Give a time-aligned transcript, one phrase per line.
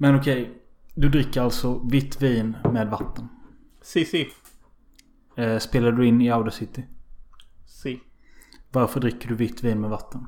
[0.00, 0.62] Men okej.
[0.94, 3.28] Du dricker alltså vitt vin med vatten.
[3.82, 4.28] Si, si.
[5.36, 6.82] Eh, spelar du in i Audacity?
[7.66, 8.00] Si.
[8.72, 10.26] Varför dricker du vitt vin med vatten?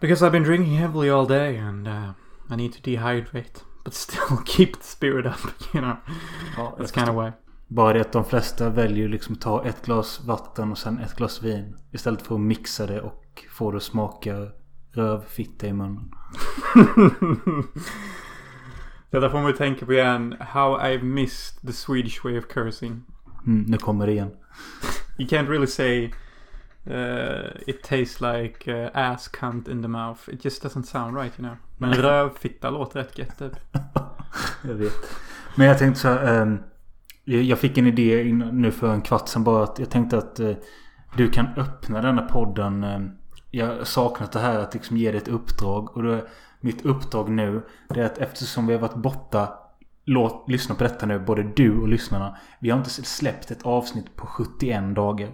[0.00, 2.10] Because I've been drinking heavily all day and uh,
[2.50, 3.60] I need to dehydrate.
[3.84, 5.96] But still keep the spirit up, you know.
[6.56, 7.32] Ja, That's kind of why.
[7.68, 11.42] Bara det att de flesta väljer liksom ta ett glas vatten och sen ett glas
[11.42, 11.76] vin.
[11.92, 14.48] Istället för att mixa det och få det att smaka
[14.96, 16.10] rövfitta i munnen.
[19.10, 20.36] Detta får man ju tänka på igen.
[20.40, 23.02] How I've missed the Swedish way of cursing.
[23.46, 24.30] Mm, nu kommer det igen.
[25.18, 26.04] You can't really say
[26.86, 30.20] uh, it tastes like uh, ass cunt in the mouth.
[30.28, 31.56] It just doesn't sound right you know.
[31.78, 33.52] Men rövfitta låter rätt gött typ.
[34.68, 34.92] Jag vet.
[35.54, 36.42] Men jag tänkte så här.
[36.42, 36.58] ehm,
[37.24, 40.52] jag- fick en idé nu för en kvart sedan bara att jag tänkte att eh,
[41.16, 42.84] du kan öppna denna podden.
[42.84, 43.00] eh,
[43.54, 45.96] jag saknat det här att liksom ge dig ett uppdrag.
[45.96, 46.20] Och då
[46.60, 47.62] mitt uppdrag nu.
[47.88, 49.60] Det är att eftersom vi har varit borta.
[50.04, 51.18] Låt, lyssna på detta nu.
[51.18, 52.36] Både du och lyssnarna.
[52.60, 55.30] Vi har inte släppt ett avsnitt på 71 dagar.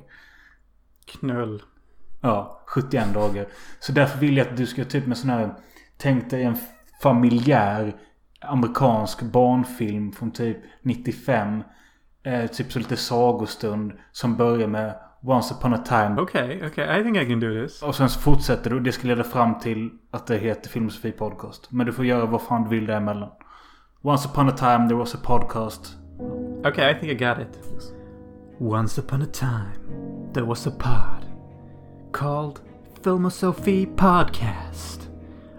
[1.05, 1.63] Knull.
[2.21, 3.47] Ja, 71 dagar.
[3.81, 5.55] Så därför vill jag att du ska typ med sån här...
[5.97, 6.57] Tänk dig en
[7.03, 7.97] familjär
[8.41, 11.63] amerikansk barnfilm från typ 95.
[12.23, 13.93] Eh, typ så lite sagostund.
[14.13, 16.19] Som börjar med Once upon a time.
[16.19, 17.01] Okay, okay.
[17.01, 17.83] I think I can do this.
[17.83, 21.13] Och sen så fortsätter du och det ska leda fram till att det heter Filmosofi
[21.13, 21.71] Podcast.
[21.71, 23.29] Men du får göra vad fan du vill däremellan.
[24.03, 25.97] Once upon a time there was a podcast.
[26.67, 27.59] Okay, I think I got it.
[28.59, 31.27] Once upon a time, there was a pod
[32.13, 32.61] called
[33.03, 35.09] Filmosophy Podcast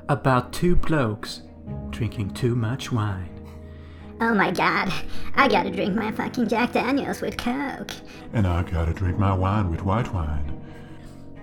[0.08, 1.42] about two blokes
[1.90, 3.41] drinking too much wine.
[4.23, 4.94] Oh my god,
[5.33, 7.91] I gotta drink my fucking Jack Daniels with Coke.
[8.33, 10.61] And I gotta drink my wine with white wine.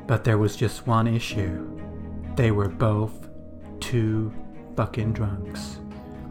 [0.06, 1.68] But there was just one issue.
[2.36, 3.28] They were both
[3.80, 4.32] too
[4.76, 5.80] fucking drunks.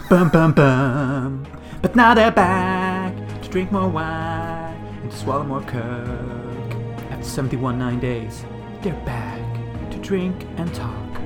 [0.09, 1.45] Bum bum bum.
[1.81, 6.73] But now they're back to drink more wine and to swallow more coke.
[7.11, 8.45] After 71 nine days,
[8.81, 11.19] they're back to drink and talk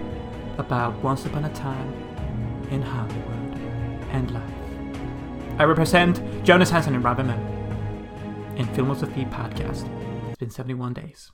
[0.58, 1.94] about once upon a time
[2.72, 3.60] in Hollywood
[4.10, 4.61] and life.
[5.58, 9.88] I represent Jonas Hansen and Robin Moon in Filmosophy Podcast.
[10.30, 11.32] It's been 71 days.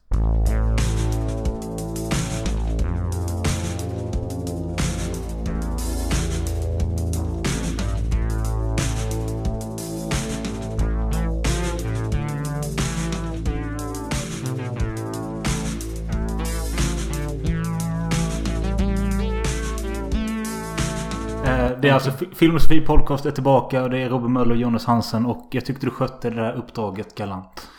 [21.88, 24.86] Det är alltså Fi- Filmosofi Podcast är tillbaka och det är Robin Möller och Jonas
[24.86, 25.26] Hansen.
[25.26, 27.70] Och jag tyckte du skötte det där uppdraget galant.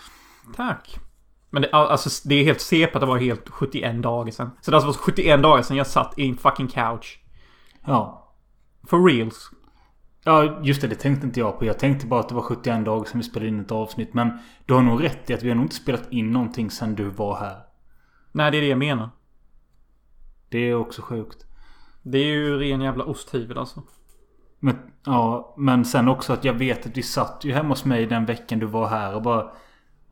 [0.56, 0.98] Tack.
[1.50, 4.50] Men det, alltså, det är helt CP att det var helt 71 dagar sedan.
[4.60, 7.18] Så det alltså var 71 dagar sedan jag satt i en fucking couch.
[7.84, 8.32] Ja.
[8.86, 9.50] For reals.
[10.24, 10.88] Ja, just det.
[10.88, 11.64] Det tänkte inte jag på.
[11.64, 14.14] Jag tänkte bara att det var 71 dagar sedan vi spelade in ett avsnitt.
[14.14, 16.94] Men du har nog rätt i att vi har nog inte spelat in någonting sedan
[16.94, 17.56] du var här.
[18.32, 19.10] Nej, det är det jag menar.
[20.48, 21.44] Det är också sjukt.
[22.02, 23.82] Det är ju ren jävla osthyvel alltså.
[24.60, 28.06] Men, ja, men sen också att jag vet att vi satt ju hemma hos mig
[28.06, 29.52] den veckan du var här och bara...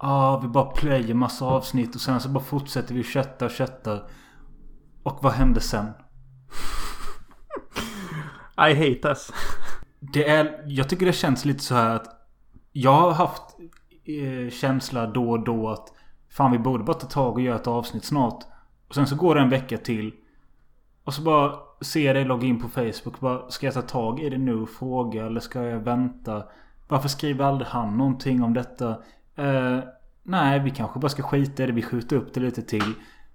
[0.00, 4.00] Ja, vi bara plöjer massa avsnitt och sen så bara fortsätter vi kötta och kötta.
[5.02, 5.86] Och vad hände sen?
[8.58, 9.32] I hate us.
[10.00, 10.62] Det är...
[10.66, 12.06] Jag tycker det känns lite så här att...
[12.72, 13.42] Jag har haft
[14.04, 15.92] eh, känsla då och då att...
[16.28, 18.44] Fan vi borde bara ta tag och göra ett avsnitt snart.
[18.88, 20.14] Och sen så går det en vecka till.
[21.04, 23.20] Och så bara Se dig logga in på Facebook.
[23.20, 25.26] Bara, ska jag ta tag i det nu och fråga?
[25.26, 26.44] Eller ska jag vänta?
[26.88, 28.88] Varför skriver aldrig han någonting om detta?
[29.36, 29.78] Eh,
[30.22, 31.72] nej, vi kanske bara ska skita i det.
[31.72, 32.92] Vi skjuter upp det lite till.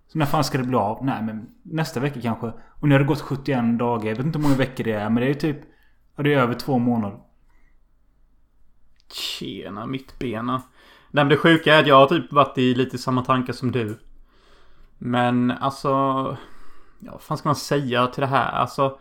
[0.07, 1.05] Så när fan ska det bli av?
[1.05, 2.53] Nej, men nästa vecka kanske.
[2.79, 4.09] Och nu har det gått 71 dagar.
[4.09, 5.09] Jag vet inte hur många veckor det är.
[5.09, 5.57] Men det är ju typ...
[6.15, 7.19] Ja, det är över två månader.
[9.11, 10.61] Tjena mittbena.
[11.11, 13.71] Nej men det sjuka är att jag har typ varit i lite samma tankar som
[13.71, 13.99] du.
[14.97, 16.37] Men alltså...
[17.03, 18.51] Ja, vad fan ska man säga till det här?
[18.51, 18.97] Alltså...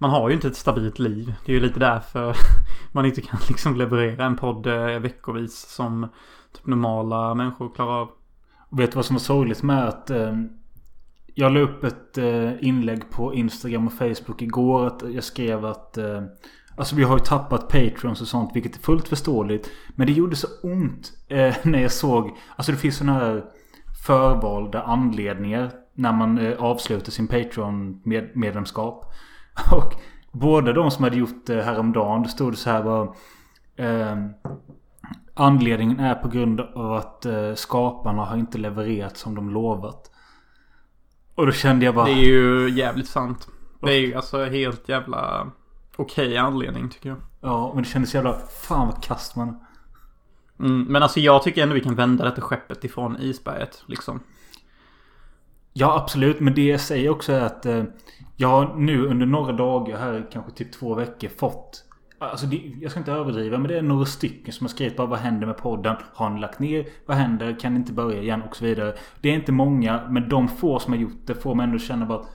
[0.00, 1.34] Man har ju inte ett stabilt liv.
[1.44, 2.36] Det är ju lite därför
[2.92, 6.08] man inte kan liksom leverera en podd eh, veckovis som
[6.52, 8.10] typ normala människor klarar av.
[8.68, 10.10] Och vet du vad som var sorgligt med att...
[10.10, 10.32] Eh,
[11.34, 14.86] jag la upp ett eh, inlägg på Instagram och Facebook igår.
[14.86, 15.98] Att jag skrev att...
[15.98, 16.22] Eh,
[16.76, 18.50] alltså vi har ju tappat Patreons och sånt.
[18.54, 19.70] Vilket är fullt förståeligt.
[19.88, 22.36] Men det gjorde så ont eh, när jag såg...
[22.56, 23.44] Alltså det finns sådana här
[24.06, 25.72] förvalda anledningar.
[25.98, 29.04] När man eh, avslutar sin Patreon-medlemskap.
[29.72, 29.94] Och
[30.32, 32.22] båda de som hade gjort det häromdagen.
[32.22, 33.14] Då stod det så här bara...
[33.76, 34.16] Eh,
[35.34, 40.10] Anledningen är på grund av att eh, skaparna har inte levererat som de lovat.
[41.34, 42.04] Och då kände jag bara...
[42.04, 43.48] Det är ju jävligt sant.
[43.80, 45.50] Det är ju alltså helt jävla
[45.96, 47.18] okej anledning tycker jag.
[47.40, 48.32] Ja, men det kändes jävla...
[48.32, 49.64] Fan vad kast man
[50.60, 53.82] Mm, men alltså jag tycker ändå vi kan vända detta skeppet ifrån isberget.
[53.86, 54.20] Liksom.
[55.80, 56.40] Ja, absolut.
[56.40, 57.84] Men det jag säger också är att eh,
[58.36, 61.84] jag har nu under några dagar här, kanske typ två veckor, fått...
[62.18, 65.06] Alltså det, jag ska inte överdriva, men det är några stycken som har skrivit bara
[65.06, 65.96] vad händer med podden?
[66.14, 66.86] Har ni lagt ner?
[67.06, 67.60] Vad händer?
[67.60, 68.42] Kan ni inte börja igen?
[68.42, 68.94] Och så vidare.
[69.20, 72.06] Det är inte många, men de få som har gjort det får mig ändå känna
[72.06, 72.26] bara att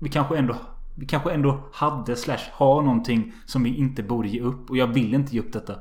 [0.00, 0.56] vi kanske ändå
[0.94, 4.70] vi kanske ändå hade slash har någonting som vi inte borde ge upp.
[4.70, 5.74] Och jag vill inte ge upp detta.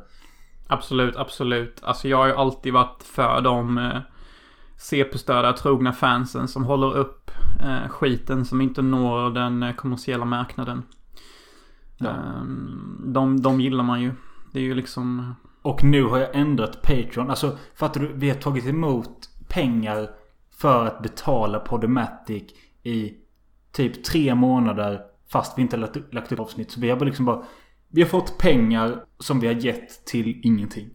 [0.67, 1.79] Absolut, absolut.
[1.83, 3.97] Alltså jag har ju alltid varit för de eh,
[4.77, 7.31] CP-störda trogna fansen som håller upp
[7.61, 10.83] eh, skiten som inte når den eh, kommersiella marknaden.
[11.97, 12.09] Ja.
[12.09, 14.11] Ehm, de, de gillar man ju.
[14.51, 15.35] Det är ju liksom...
[15.61, 17.29] Och nu har jag ändrat Patreon.
[17.29, 18.13] Alltså fattar du?
[18.13, 20.09] Vi har tagit emot pengar
[20.57, 22.43] för att betala Podomatic
[22.83, 23.13] i
[23.71, 25.01] typ tre månader.
[25.31, 26.71] Fast vi inte lagt, lagt upp avsnitt.
[26.71, 27.43] Så vi har bara liksom bara...
[27.89, 30.89] Vi har fått pengar som vi har gett till ingenting.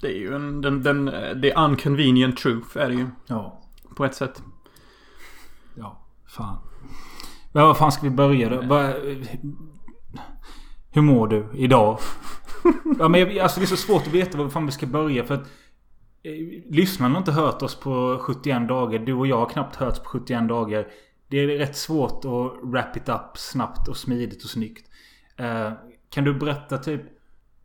[0.00, 1.04] Det är ju en, den, den,
[1.40, 3.06] det är unconvenient truth är det ju.
[3.26, 3.62] Ja.
[3.96, 4.42] På ett sätt.
[5.74, 6.06] Ja.
[6.26, 6.56] Fan.
[7.52, 8.62] Men vad fan ska vi börja då?
[8.62, 8.94] Vad-
[10.92, 11.98] Hur mår du idag?
[12.98, 15.24] ja, men jag, alltså det är så svårt att veta var fan vi ska börja
[15.24, 15.46] för att
[16.22, 16.32] eh,
[16.70, 18.98] Lyssnarna har inte hört oss på 71 dagar.
[18.98, 20.86] Du och jag har knappt hörts på 71 dagar.
[21.28, 24.90] Det är rätt svårt att wrap it up snabbt och smidigt och snyggt.
[25.36, 25.72] Eh,
[26.10, 27.02] kan du berätta typ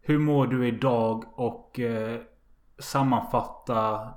[0.07, 2.19] hur mår du idag och eh,
[2.79, 4.09] sammanfatta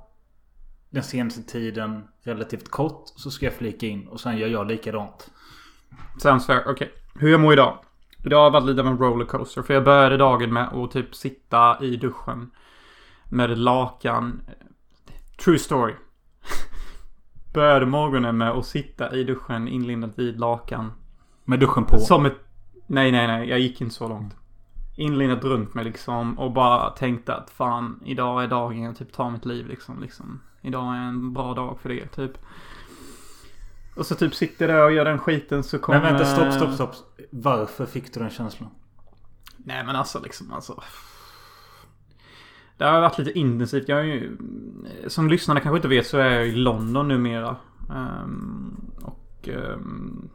[0.89, 3.03] den senaste tiden relativt kort.
[3.05, 5.31] Så ska jag flika in och sen gör jag likadant.
[6.21, 6.63] Sounds fair.
[6.67, 6.91] Okej.
[7.15, 7.77] Hur jag mår idag?
[8.25, 9.61] Idag har varit lite av en rollercoaster.
[9.61, 12.51] För jag började dagen med att typ sitta i duschen.
[13.25, 14.41] Med lakan.
[15.43, 15.93] True story.
[17.53, 20.91] började morgonen med att sitta i duschen inlindat i ett lakan.
[21.45, 21.97] Med duschen på.
[21.97, 22.37] Som ett...
[22.87, 23.49] Nej, nej, nej.
[23.49, 24.38] Jag gick inte så långt.
[24.99, 26.39] Inlindat runt mig liksom.
[26.39, 30.01] Och bara tänkte att fan, idag är dagen jag typ tar mitt liv liksom.
[30.01, 30.39] liksom.
[30.61, 32.31] Idag är en bra dag för det, typ.
[33.95, 36.01] Och så typ sitter jag där och gör den skiten så kommer...
[36.01, 36.95] Men vänta, stopp, stopp, stopp.
[37.29, 38.69] Varför fick du den känslan?
[39.57, 40.83] Nej men alltså liksom alltså.
[42.77, 43.89] Det har varit lite intensivt.
[43.89, 44.37] Jag är ju...
[45.07, 47.55] Som lyssnarna kanske inte vet så är jag i London numera.
[47.89, 49.49] Ehm, och...
[49.49, 50.29] ehm,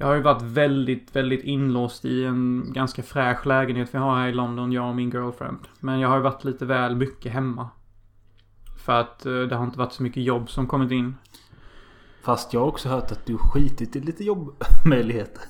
[0.00, 4.28] jag har ju varit väldigt, väldigt inlåst i en ganska fräsch lägenhet vi har här
[4.28, 5.58] i London, jag och min girlfriend.
[5.80, 7.68] Men jag har ju varit lite väl mycket hemma.
[8.84, 11.16] För att eh, det har inte varit så mycket jobb som kommit in.
[12.22, 15.42] Fast jag har också hört att du skitit i lite jobbmöjligheter.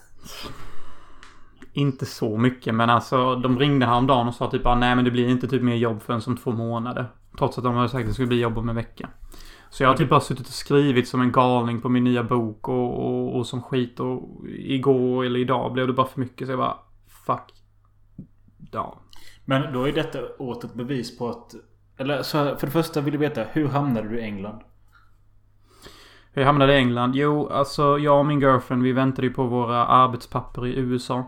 [1.72, 5.10] Inte så mycket men alltså de ringde häromdagen och sa typ ah, nej men det
[5.10, 7.06] blir inte typ mer jobb förrän som två månader.
[7.38, 9.08] Trots att de hade sagt att det skulle bli jobb om en vecka.
[9.70, 12.68] Så jag har typ bara suttit och skrivit som en galning på min nya bok
[12.68, 16.52] och, och, och som skit och igår eller idag blev det bara för mycket så
[16.52, 16.76] jag bara
[17.26, 17.52] fuck.
[18.72, 19.00] Ja.
[19.44, 21.54] Men då är detta åter ett bevis på att...
[21.96, 24.60] Eller så här, för det första vill jag veta, hur hamnade du i England?
[26.32, 27.12] Hur jag hamnade i England?
[27.14, 31.24] Jo, alltså jag och min girlfriend vi väntade ju på våra arbetspapper i USA.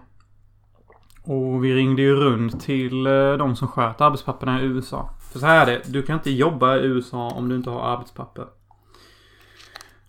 [1.22, 5.10] Och vi ringde ju runt till eh, de som sköter arbetspapperna i USA.
[5.32, 7.80] För så här är det, du kan inte jobba i USA om du inte har
[7.80, 8.46] arbetspapper.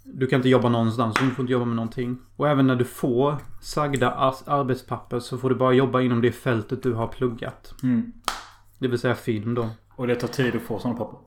[0.04, 2.18] Du kan inte jobba någonstans, du får inte jobba med någonting.
[2.36, 4.12] Och även när du får sagda
[4.46, 7.74] arbetspapper så får du bara jobba inom det fältet du har pluggat.
[7.84, 8.14] Mm.
[8.80, 9.70] Det vill säga film då.
[9.96, 11.20] Och det tar tid att få sådana papper.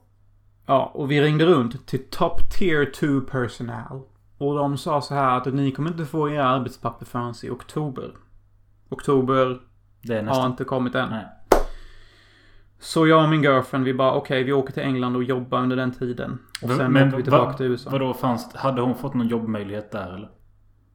[0.67, 4.01] Ja, och vi ringde runt till Top Tier 2 Personnel.
[4.39, 8.17] Och de sa så här att ni kommer inte få era arbetspapper förrän i oktober.
[8.89, 9.61] Oktober
[10.29, 11.09] har inte kommit än.
[11.09, 11.27] Nej.
[12.79, 15.77] Så jag och min girlfriend vi bara okej vi åker till England och jobbar under
[15.77, 16.39] den tiden.
[16.63, 17.91] Och sen åker vi tillbaka till USA.
[17.91, 20.31] Vadå fanns Hade hon fått någon jobbmöjlighet där eller?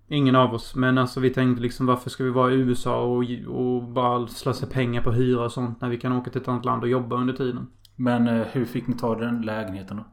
[0.07, 0.75] Ingen av oss.
[0.75, 4.67] Men alltså vi tänkte liksom varför ska vi vara i USA och, och bara slösa
[4.67, 7.15] pengar på hyra och sånt när vi kan åka till ett annat land och jobba
[7.15, 7.67] under tiden.
[7.95, 10.03] Men eh, hur fick ni ta den lägenheten då?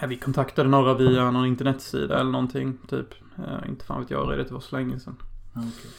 [0.00, 2.78] Ja, vi kontaktade några via någon internetsida eller någonting.
[2.88, 3.14] Typ.
[3.38, 4.38] Eh, inte fan vet jag.
[4.38, 5.16] Det var så länge sedan.
[5.54, 5.90] Okej.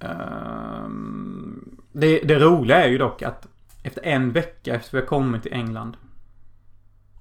[0.00, 3.48] Ehm, det, det roliga är ju dock att
[3.82, 5.96] efter en vecka efter vi har kommit till England.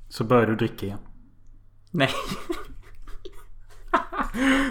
[0.10, 1.00] Så började du dricka igen?
[1.92, 2.10] Nej.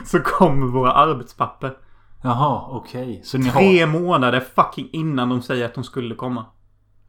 [0.05, 1.77] så kommer våra arbetspapper.
[2.23, 3.21] Jaha, okej.
[3.25, 3.61] Så ni har...
[3.61, 6.47] Tre månader fucking innan de säger att de skulle komma.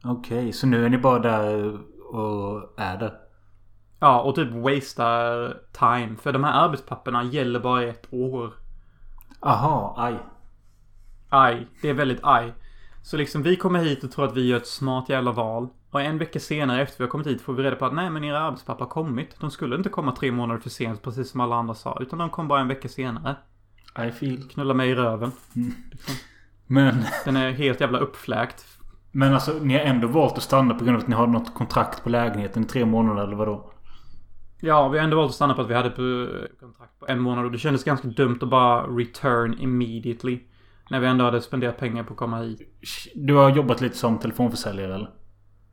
[0.04, 1.78] Okej, så nu är ni bara där
[2.14, 3.12] och är där?
[4.00, 6.16] Ja, och typ wastear time.
[6.16, 8.52] För de här arbetspapperna gäller bara i ett år.
[9.40, 10.18] Aha, aj.
[11.34, 11.66] Aj.
[11.82, 12.52] Det är väldigt aj.
[13.02, 15.68] Så liksom vi kommer hit och tror att vi gör ett smart jävla val.
[15.90, 18.10] Och en vecka senare efter vi har kommit hit får vi reda på att nej
[18.10, 19.36] men era arbetspapper har kommit.
[19.40, 21.98] De skulle inte komma tre månader för sent precis som alla andra sa.
[22.00, 23.36] Utan de kom bara en vecka senare.
[24.08, 24.48] I feel.
[24.48, 25.32] Knulla mig i röven.
[26.66, 28.66] Men, Den är helt jävla uppfläkt.
[29.12, 31.54] men alltså ni har ändå valt att stanna på grund av att ni har något
[31.54, 33.70] kontrakt på lägenheten i tre månader eller vadå?
[34.60, 36.28] Ja, vi har ändå valt att stanna på att vi hade på
[36.60, 40.40] kontrakt på en månad och det kändes ganska dumt att bara return immediately.
[40.94, 42.60] När vi ändå hade spenderat pengar på att komma hit.
[43.14, 45.10] Du har jobbat lite som telefonförsäljare eller?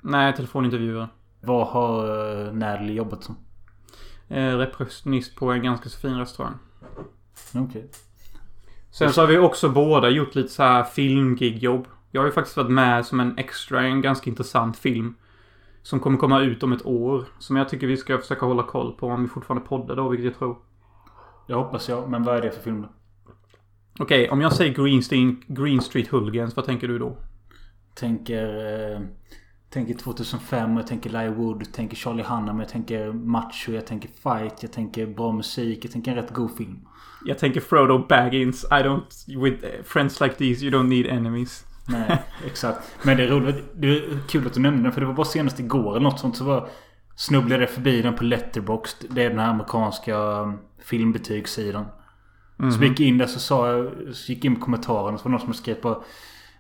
[0.02, 1.08] Nej, telefonintervjuer.
[1.42, 3.38] Vad har uh, Natalie jobbat som?
[4.28, 6.54] Eh, receptionist på en ganska så fin restaurang.
[7.56, 7.90] Okej.
[8.92, 11.88] Sen så har vi också båda gjort lite så här filmgigjobb.
[12.12, 15.16] Jag har ju faktiskt varit med som en extra i en ganska intressant film.
[15.82, 17.26] Som kommer komma ut om ett år.
[17.40, 20.26] Som jag tycker vi ska försöka hålla koll på om vi fortfarande poddar då, vilket
[20.26, 20.58] jag tror.
[21.48, 22.10] Det hoppas jag.
[22.10, 22.90] Men vad är det för film då?
[24.00, 27.18] Okej, om jag säger Green Street, Green Street Hooligans, vad tänker du då?
[27.96, 28.46] Tänker...
[28.94, 29.02] Eh,
[29.70, 30.78] tänker 2005.
[30.78, 31.74] Jag tänker Elijah Wood.
[31.74, 32.60] Tänker Charlie Hunnam.
[32.60, 33.72] Jag tänker macho.
[33.72, 34.64] Jag tänker fight.
[34.64, 35.86] Jag tänker bra musik.
[35.86, 36.80] Jag tänker en rätt god film.
[37.26, 38.64] Jag tänker Frodo Baggins.
[38.64, 39.44] I don't...
[39.44, 41.66] With eh, friends like these you don't need enemies.
[41.88, 42.96] Nej, exakt.
[43.04, 43.66] Men det är roligt.
[43.76, 44.92] Det är kul att du nämnde den.
[44.92, 46.38] För det var bara senast igår eller något sånt.
[46.38, 46.70] Så var,
[47.16, 49.06] snubblade förbi den på Letterboxd.
[49.10, 50.60] Det är den här amerikanska um,
[52.62, 52.72] filmbetygssidan.
[52.72, 53.92] Så vi gick in där så sa jag...
[54.16, 55.18] Så gick in på kommentaren.
[55.18, 56.04] Så var det någon som skrev på...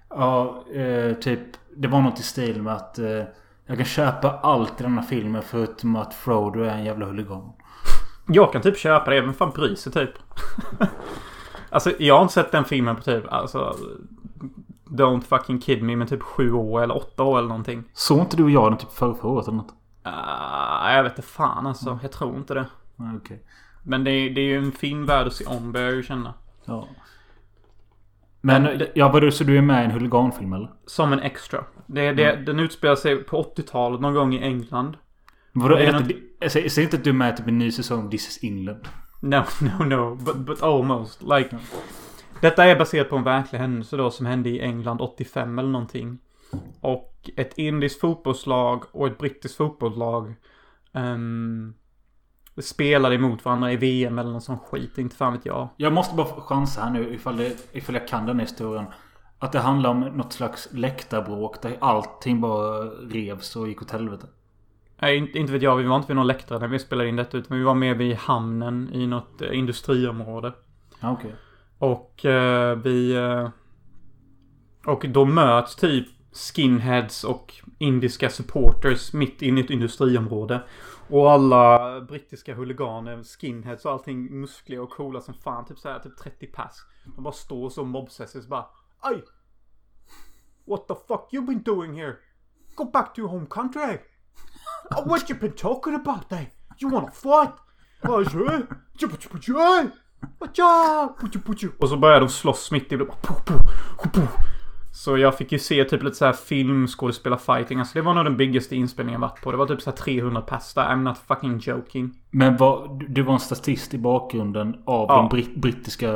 [0.09, 1.39] Ja, eh, typ.
[1.75, 2.99] Det var något i stil med att...
[2.99, 3.23] Eh,
[3.65, 7.51] jag kan köpa allt i denna filmen förutom att Frodo är en jävla huligan.
[8.27, 9.21] Jag kan typ köpa det.
[9.21, 10.11] Vem fan bryr sig typ?
[11.69, 13.23] alltså, jag har inte sett den filmen på typ...
[13.29, 13.75] Alltså...
[14.85, 17.83] Don't fucking kid me, men typ sju år eller åtta år eller någonting.
[17.93, 19.73] Såg inte du och jag den typ förra, året eller något?
[20.07, 21.99] Uh, jag vet inte fan alltså.
[22.01, 22.65] Jag tror inte det.
[23.15, 23.43] Okej.
[23.83, 26.03] Men det är, det är ju en fin värld att se om, börjar jag ju
[26.03, 26.33] känna.
[26.65, 26.87] Ja.
[28.41, 30.69] Men, ja vadå, så du är med i en huliganfilm eller?
[30.85, 31.63] Som en extra.
[31.87, 34.97] Det, det, Den utspelar sig på 80-talet någon gång i England.
[35.51, 38.09] Vadå, är är något- säg, säg inte att du är med typ en ny säsong
[38.09, 38.87] This is England.
[39.21, 40.15] No, no, no.
[40.15, 41.23] But, but almost.
[41.23, 41.57] Like...
[42.41, 46.17] Detta är baserat på en verklig händelse då som hände i England 85 eller någonting.
[46.81, 50.33] Och ett indiskt fotbollslag och ett brittiskt fotbollslag
[50.91, 51.73] um,
[52.61, 54.97] spelade emot varandra i VM eller någon sån skit.
[54.97, 55.69] Inte fan vet jag.
[55.77, 58.85] Jag måste bara chansa här nu ifall, det, ifall jag kan den här historien.
[59.39, 64.27] Att det handlar om något slags läktarbråk där allting bara revs och gick åt helvete.
[65.01, 65.75] Nej, inte, inte vet jag.
[65.75, 67.37] Vi var inte vid någon läktare när vi spelade in detta.
[67.37, 70.53] Utan vi var med vid hamnen i något eh, industriområde.
[70.99, 71.35] Ja, okej.
[71.77, 73.15] Och eh, vi...
[73.15, 73.49] Eh,
[74.85, 80.61] och då möts typ skinheads och indiska supporters mitt inne i ett industriområde.
[81.11, 85.65] Och alla brittiska huliganer, skinheads och allting muskliga och coola som fan.
[85.65, 86.85] Typ såhär, typ 30 pass.
[87.15, 88.65] De bara står så mobsesses bara
[88.99, 89.23] Aj!
[90.65, 92.15] What the fuck you been doing here?
[92.75, 93.99] Go back to your home country!
[94.97, 96.47] Oh, what you been talking about there?
[96.77, 97.53] You wanna fight?
[98.03, 98.23] Oh,
[101.79, 102.97] och så börjar de slåss mitt i.
[102.97, 104.21] Bara, po, po, po.
[104.93, 107.79] Så jag fick ju se typ lite så här filmskådespelarfighting.
[107.79, 109.51] Alltså det var nog den biggaste inspelningen jag varit på.
[109.51, 110.83] Det var typ så här 300 pass där.
[110.83, 112.13] I'm not fucking joking.
[112.31, 115.15] Men vad, du- var en statist i bakgrunden av Ja.
[115.15, 116.11] de britt, brittiska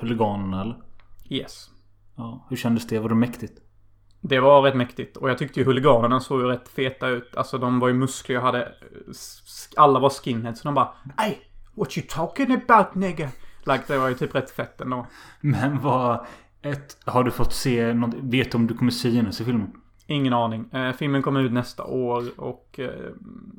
[0.00, 0.76] huliganerna eller?
[1.30, 1.70] Yes.
[2.16, 2.46] Ja.
[2.50, 2.98] Hur kändes det?
[2.98, 3.58] Var det mäktigt?
[4.20, 5.16] Det var rätt mäktigt.
[5.16, 7.36] Och jag tyckte ju huliganerna såg ju rätt feta ut.
[7.36, 8.72] Alltså de var ju muskliga och hade...
[9.76, 10.60] Alla var skinheads.
[10.60, 11.34] Så de bara Hey,
[11.74, 13.28] what you talking about nigga?
[13.66, 15.06] Like det var ju typ rätt fett ändå.
[15.40, 16.26] Men vad...
[16.72, 18.14] Ett, har du fått se något?
[18.14, 19.72] Vet du om du kommer synas i filmen?
[20.06, 20.70] Ingen aning.
[20.72, 23.10] Eh, filmen kommer ut nästa år och eh,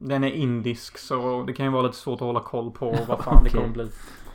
[0.02, 3.24] den är indisk så det kan ju vara lite svårt att hålla koll på vad
[3.24, 3.62] fan det Okej.
[3.62, 3.88] kommer bli.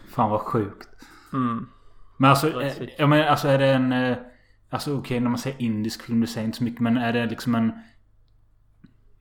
[0.09, 0.89] Fan vad sjukt.
[1.33, 1.69] Mm.
[2.17, 3.93] Men alltså, eh, jag menar, alltså är det en...
[3.93, 4.17] eh,
[4.71, 6.81] Alltså okej när man säger indisk film, det säger inte så mycket.
[6.81, 7.73] Men är det liksom en...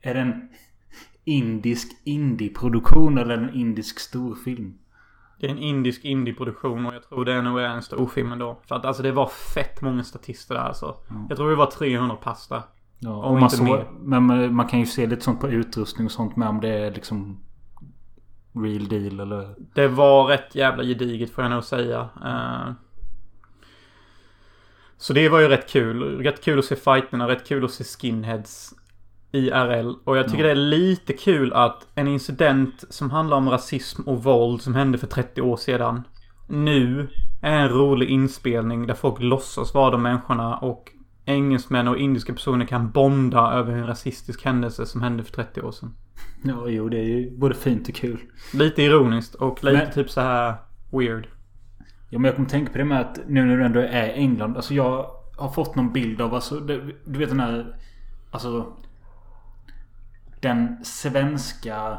[0.00, 0.48] Är det en
[1.24, 4.78] indisk indieproduktion eller en indisk storfilm?
[5.42, 8.58] Det är en indisk indieproduktion och jag tror det nog är en storfilm ändå.
[8.66, 10.96] För att alltså det var fett många statister där alltså.
[11.28, 12.62] Jag tror det var 300 pass där.
[12.98, 13.86] Ja, Om och man, inte så, mer.
[14.00, 16.68] men man, man kan ju se lite sånt på utrustning och sånt med om det
[16.68, 17.40] är liksom...
[18.52, 19.54] Real deal eller...
[19.74, 22.08] Det var rätt jävla gediget får jag nog säga.
[22.24, 22.72] Eh,
[24.96, 26.18] Så det var ju rätt kul.
[26.22, 28.74] Rätt kul att se fighterna, rätt kul att se skinheads
[29.32, 29.94] IRL.
[30.04, 30.44] Och jag tycker Ja.
[30.46, 34.98] det är lite kul att en incident som handlar om rasism och våld som hände
[34.98, 36.02] för 30 år sedan.
[36.48, 37.08] Nu
[37.42, 40.88] är en rolig inspelning där folk låtsas vara de människorna och
[41.24, 45.72] engelsmän och indiska personer kan bonda över en rasistisk händelse som hände för 30 år
[45.72, 45.94] sedan.
[46.44, 48.20] Ja, jo det är ju både fint och kul.
[48.52, 50.54] Lite ironiskt och lite Men- typ så här
[50.90, 51.26] weird.
[52.10, 54.12] Ja men jag kommer tänka på det med att nu när du ändå är i
[54.12, 54.56] England.
[54.56, 57.76] Alltså jag har fått någon bild av alltså, det, Du vet den här...
[58.30, 58.66] Alltså...
[60.42, 61.98] Den svenska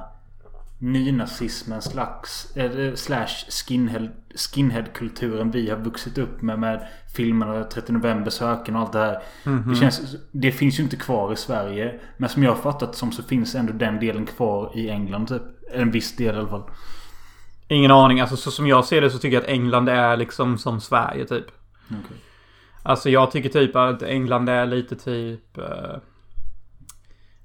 [0.78, 6.60] nynazismen slags, eh, slash skinhead, skinhead-kulturen vi har vuxit upp med.
[6.60, 9.24] Med filmerna 30 november-söken och allt det här.
[9.70, 12.00] Det, känns, det finns ju inte kvar i Sverige.
[12.18, 15.42] Men som jag har fattat som så finns ändå den delen kvar i England typ.
[15.74, 16.64] En viss del i alla fall.
[17.68, 18.20] Ingen aning.
[18.20, 21.26] Alltså så som jag ser det så tycker jag att England är liksom som Sverige
[21.26, 21.46] typ.
[21.88, 22.18] Okej.
[22.84, 25.58] Alltså jag tycker typ att England är lite typ...
[25.58, 25.98] Uh...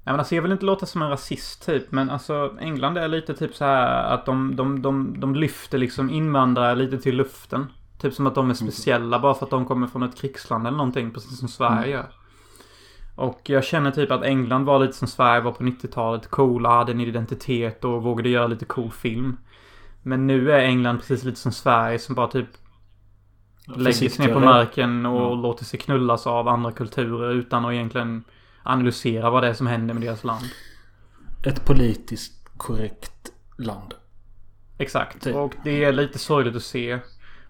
[0.03, 1.91] Nej men alltså jag vill inte låta som en rasist typ.
[1.91, 6.09] Men alltså England är lite typ så här att de, de, de, de lyfter liksom
[6.09, 7.67] invandrare lite till luften.
[8.01, 10.77] Typ som att de är speciella bara för att de kommer från ett krigsland eller
[10.77, 11.11] någonting.
[11.11, 12.05] Precis som Sverige gör.
[13.15, 16.27] Och jag känner typ att England var lite som Sverige var på 90-talet.
[16.27, 19.37] Coola, hade en identitet och vågade göra lite cool film.
[20.03, 22.47] Men nu är England precis lite som Sverige som bara typ
[23.75, 25.33] lägger sig ner på marken och Ja.
[25.33, 28.23] låter sig knullas av andra kulturer utan att egentligen
[28.69, 30.45] analysera vad det är som händer med deras land.
[31.45, 33.93] Ett politiskt korrekt land.
[34.77, 35.23] Exakt.
[35.23, 35.35] Typ.
[35.35, 36.99] Och det är lite sorgligt att se.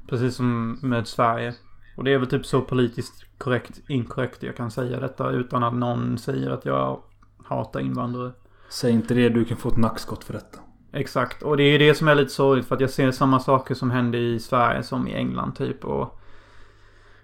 [0.07, 1.53] Precis som med Sverige.
[1.97, 5.73] Och det är väl typ så politiskt korrekt, inkorrekt jag kan säga detta utan att
[5.73, 7.01] någon säger att jag
[7.45, 8.31] hatar invandrare.
[8.69, 10.59] Säg inte det, du kan få ett nackskott för detta.
[10.93, 11.43] Exakt.
[11.43, 13.91] Och det är det som är lite sorgligt för att jag ser samma saker som
[13.91, 15.85] händer i Sverige som i England typ.
[15.85, 16.18] Och...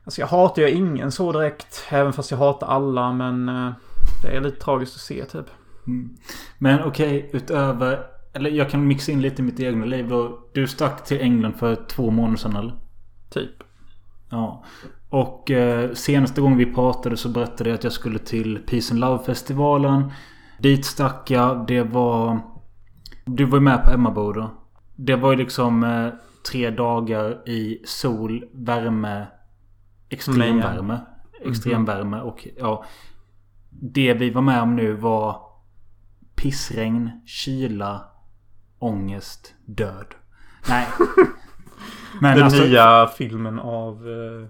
[0.05, 1.85] Alltså jag hatar ju ingen så direkt.
[1.89, 3.49] Även fast jag hatar alla men...
[3.49, 3.71] eh,
[4.23, 5.45] Det är lite tragiskt att se typ.
[6.57, 7.99] Men okej, utöver...
[8.33, 10.39] Eller jag kan mixa in lite i mitt egna liv då.
[10.53, 12.73] Du stack till England för två månader sedan eller?
[13.29, 13.51] Typ.
[14.29, 14.63] Ja.
[15.09, 18.99] Och eh, senaste gången vi pratade så berättade jag att jag skulle till Peace and
[18.99, 20.11] Love-festivalen.
[20.59, 21.67] Dit stack jag.
[21.67, 22.39] Det var...
[23.25, 24.51] Du var ju med på Emmaboda.
[24.95, 26.07] Det var ju liksom eh,
[26.51, 29.25] tre dagar i sol, värme,
[30.09, 30.99] extremvärme.
[31.41, 32.85] Extremvärme och ja.
[33.69, 35.41] Det vi var med om nu var
[36.35, 38.05] pissregn, kyla,
[38.79, 40.15] ångest, död.
[40.69, 40.87] Nej.
[42.21, 44.07] Men Den alltså, nya filmen av...
[44.07, 44.47] eh,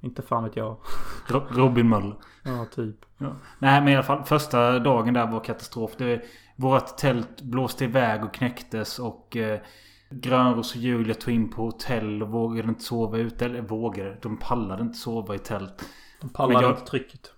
[0.00, 0.76] inte fan vet jag.
[1.28, 2.14] Ro- Robin Möller.
[2.42, 2.96] Ja, typ.
[3.18, 3.36] Ja.
[3.58, 5.90] Nej men i alla fall första dagen där var katastrof.
[5.98, 6.22] Det,
[6.56, 9.60] vårat tält blåste iväg och knäcktes och eh,
[10.10, 13.44] Grönros och Julia tog in på hotell och vågade inte sova ute.
[13.44, 14.18] Eller vågade.
[14.22, 15.88] De pallade inte sova i tält.
[16.20, 17.32] De pallar Men jag- inte trycket.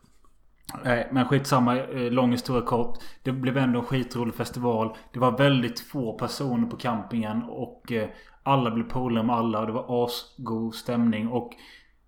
[0.84, 1.76] Nej men skitsamma.
[1.78, 2.98] Eh, lång historia kort.
[3.22, 4.96] Det blev ändå en skitrolig festival.
[5.12, 8.08] Det var väldigt få personer på campingen och eh,
[8.42, 9.60] alla blev polare med alla.
[9.60, 11.28] Och det var asgod stämning.
[11.28, 11.50] Och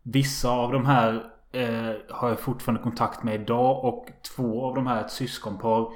[0.02, 3.84] vissa av de här eh, har jag fortfarande kontakt med idag.
[3.84, 5.88] Och två av de här, ett syskonpar,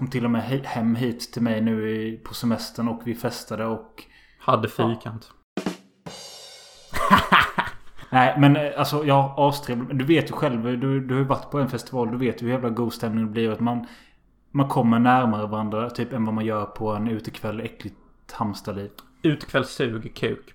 [0.00, 2.88] kom till och med he- hem hit till mig nu i, på semestern.
[2.88, 4.04] Och vi festade och...
[4.38, 5.30] Hade fyrkant.
[8.10, 9.96] Nej men eh, alltså jag avstrev.
[9.96, 10.62] Du vet ju själv.
[10.80, 12.10] Du, du har ju varit på en festival.
[12.10, 13.50] Du vet ju hur jävla god stämning det blir.
[13.52, 13.86] Att man,
[14.50, 17.60] man kommer närmare varandra typ än vad man gör på en utekväll.
[17.60, 17.96] Äckligt
[18.32, 18.90] hamsterliv.
[19.22, 20.54] Utkvällssug, kuk.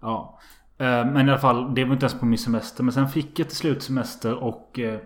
[0.00, 0.38] Ja.
[0.78, 1.74] Eh, Men i alla fall.
[1.74, 2.84] Det var inte ens på min semester.
[2.84, 4.78] Men sen fick jag till slut semester och...
[4.78, 4.98] eh,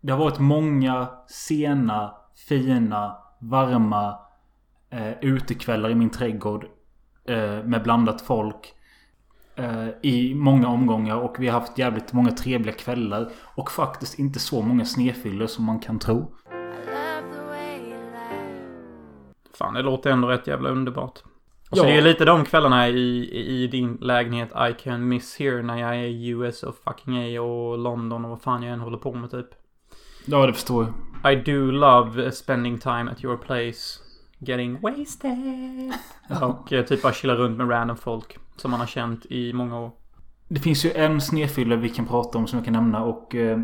[0.00, 2.14] Det har varit många sena,
[2.48, 4.18] fina, varma
[4.90, 6.66] eh, utekvällar i min trädgård.
[7.28, 8.74] Eh, med blandat folk.
[9.56, 13.30] Eh, I många omgångar och vi har haft jävligt många trevliga kvällar.
[13.56, 16.34] Och faktiskt inte så många snefyllor som man kan tro.
[19.54, 21.18] Fan, det låter ändå rätt jävla underbart.
[21.70, 21.88] Och så Ja.
[21.88, 25.76] det är lite de kvällarna i, i, i din lägenhet I can miss here när
[25.76, 28.98] jag är i US och fucking A och London och vad fan jag än håller
[28.98, 29.46] på med typ.
[30.26, 30.92] Ja, det förstår jag.
[31.24, 33.98] I do love spending time at your place.
[34.38, 35.92] Getting wasted.
[36.42, 38.36] Och eh, typ bara chilla runt med random folk.
[38.56, 39.90] Som man har känt i många år.
[40.48, 43.34] Det finns ju en snefylla vi kan prata om som jag kan nämna och...
[43.34, 43.58] Eh,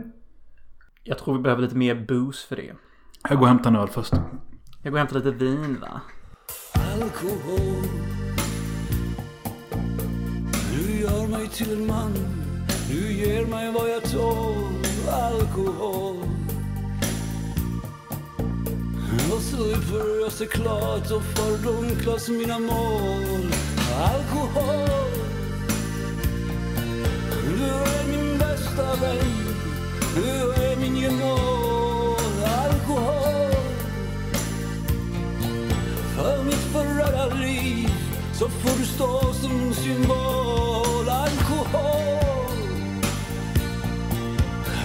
[1.04, 2.72] Jag tror vi behöver lite mer booze för det.
[3.28, 4.12] jag går och hämtar en öl först.
[4.82, 6.00] Jag går och hämtar lite vin va?
[6.74, 7.82] Alkohol
[10.72, 12.12] Du gör mig till en man
[12.90, 14.64] Du ger mig vad jag tål
[15.10, 16.16] Alkohol
[19.32, 23.52] och slipper jag se klart och fördunklas mina mål.
[24.02, 25.10] Alkohol.
[27.44, 29.54] Du är min bästa vän.
[30.14, 32.20] Du är min gemål
[32.64, 33.54] Alkohol.
[36.16, 37.88] För mitt förrörda liv
[38.32, 41.08] så får du stå som symbol.
[41.08, 42.20] Alkohol.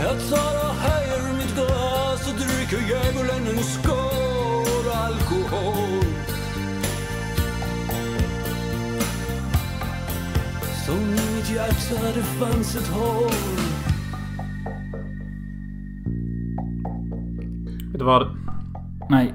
[0.04, 4.05] Jag tar och höjer mitt glas och dricker djävulen en skål
[5.26, 6.04] alkohol.
[10.86, 13.32] Som i mitt hjärta det fanns ett hål.
[17.92, 18.38] Vet du vad?
[19.10, 19.34] Nej.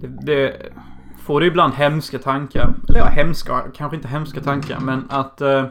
[0.00, 0.72] Det, det,
[1.18, 2.74] får du ibland hemska tankar.
[2.88, 4.80] Eller ja, hemska, kanske inte hemska tankar.
[4.80, 5.66] Men att eh,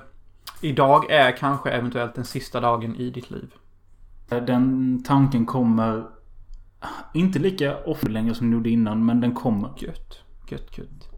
[0.61, 3.53] idag är kanske eventuellt den sista dagen i ditt liv.
[4.29, 6.03] Den tanken kommer
[7.13, 9.69] inte lika ofta längre som den gjorde innan, men den kommer.
[9.77, 10.19] Gött.
[10.47, 11.09] Gött, gött.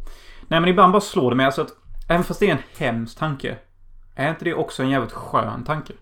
[0.48, 1.76] Nej men ibland bara slår det mig alltså att
[2.10, 3.58] även fast det är en hemsk tanke.
[4.16, 5.94] Är inte det också en jävligt skön tanke?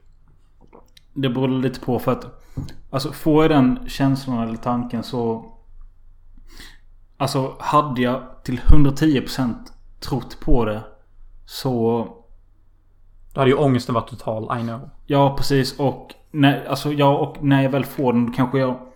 [1.13, 2.41] Det beror lite på för att
[2.89, 5.53] Alltså får jag den känslan eller tanken så
[7.17, 9.53] Alltså hade jag till 110%
[9.99, 10.83] trott på det
[11.45, 12.07] Så
[13.33, 14.89] Då hade ju ångesten varit total, I know.
[15.05, 18.90] Ja precis och när, alltså, ja, och när jag väl får den då kanske jag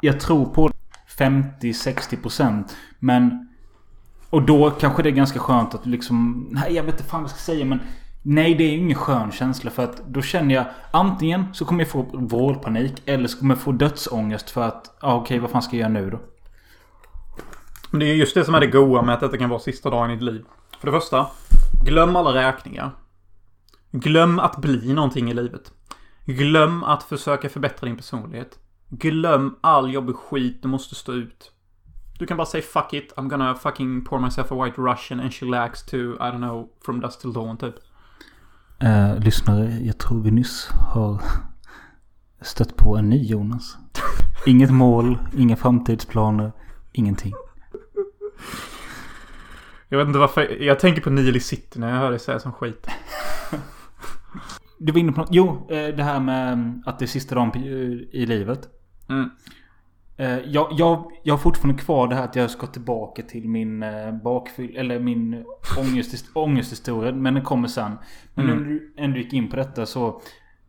[0.00, 0.70] jag tror på
[1.18, 2.64] 50-60%
[2.98, 3.48] Men
[4.30, 7.30] Och då kanske det är ganska skönt att liksom Nej jag vet inte fan vad
[7.30, 7.80] jag ska säga men
[8.22, 11.80] Nej det är ju ingen skön känsla för att då känner jag Antingen så kommer
[11.80, 15.62] jag få vårdpanik, Eller så kommer jag få dödsångest för att Ja okej vad fan
[15.62, 16.20] ska jag göra nu då?
[17.90, 19.90] Men det är just det som är det goa med att detta kan vara sista
[19.90, 20.44] dagen i ditt liv.
[20.80, 21.26] För det första,
[21.84, 22.90] glöm alla räkningar.
[23.90, 25.72] Glöm att bli någonting i livet.
[26.24, 28.58] Glöm att försöka förbättra din personlighet.
[28.90, 31.52] Glöm all jobbig skit du måste stå ut.
[32.18, 35.32] Du kan bara säga fuck it, I'm gonna fucking pour myself a white russian and
[35.32, 37.74] chillax to, I don't know, from dusk till dawn typ.
[38.80, 41.22] Eh, lyssnare, jag tror vi nyss har
[42.40, 43.76] stött på en ny Jonas.
[44.46, 46.52] Inget mål, inga framtidsplaner,
[46.92, 47.32] ingenting.
[49.88, 52.52] Jag vet inte varför, jag tänker på i City när jag hör dig säga sån
[52.52, 52.86] skit.
[54.78, 55.28] Du var inne på något.
[55.32, 57.56] Jo, eh, det här med att det är sista dagen
[58.12, 58.79] i livet.
[59.10, 59.30] Mm.
[60.16, 63.82] Eh, Jag, jag, jag har fortfarande kvar det här att jag ska tillbaka till min
[63.82, 64.76] eh, bakfyll...
[64.76, 65.44] Eller min
[65.78, 67.12] ångest, ångesthistoria.
[67.12, 67.98] Men den kommer sen.
[68.34, 68.58] Men Mm.
[68.58, 70.20] när du ändå gick in på detta så...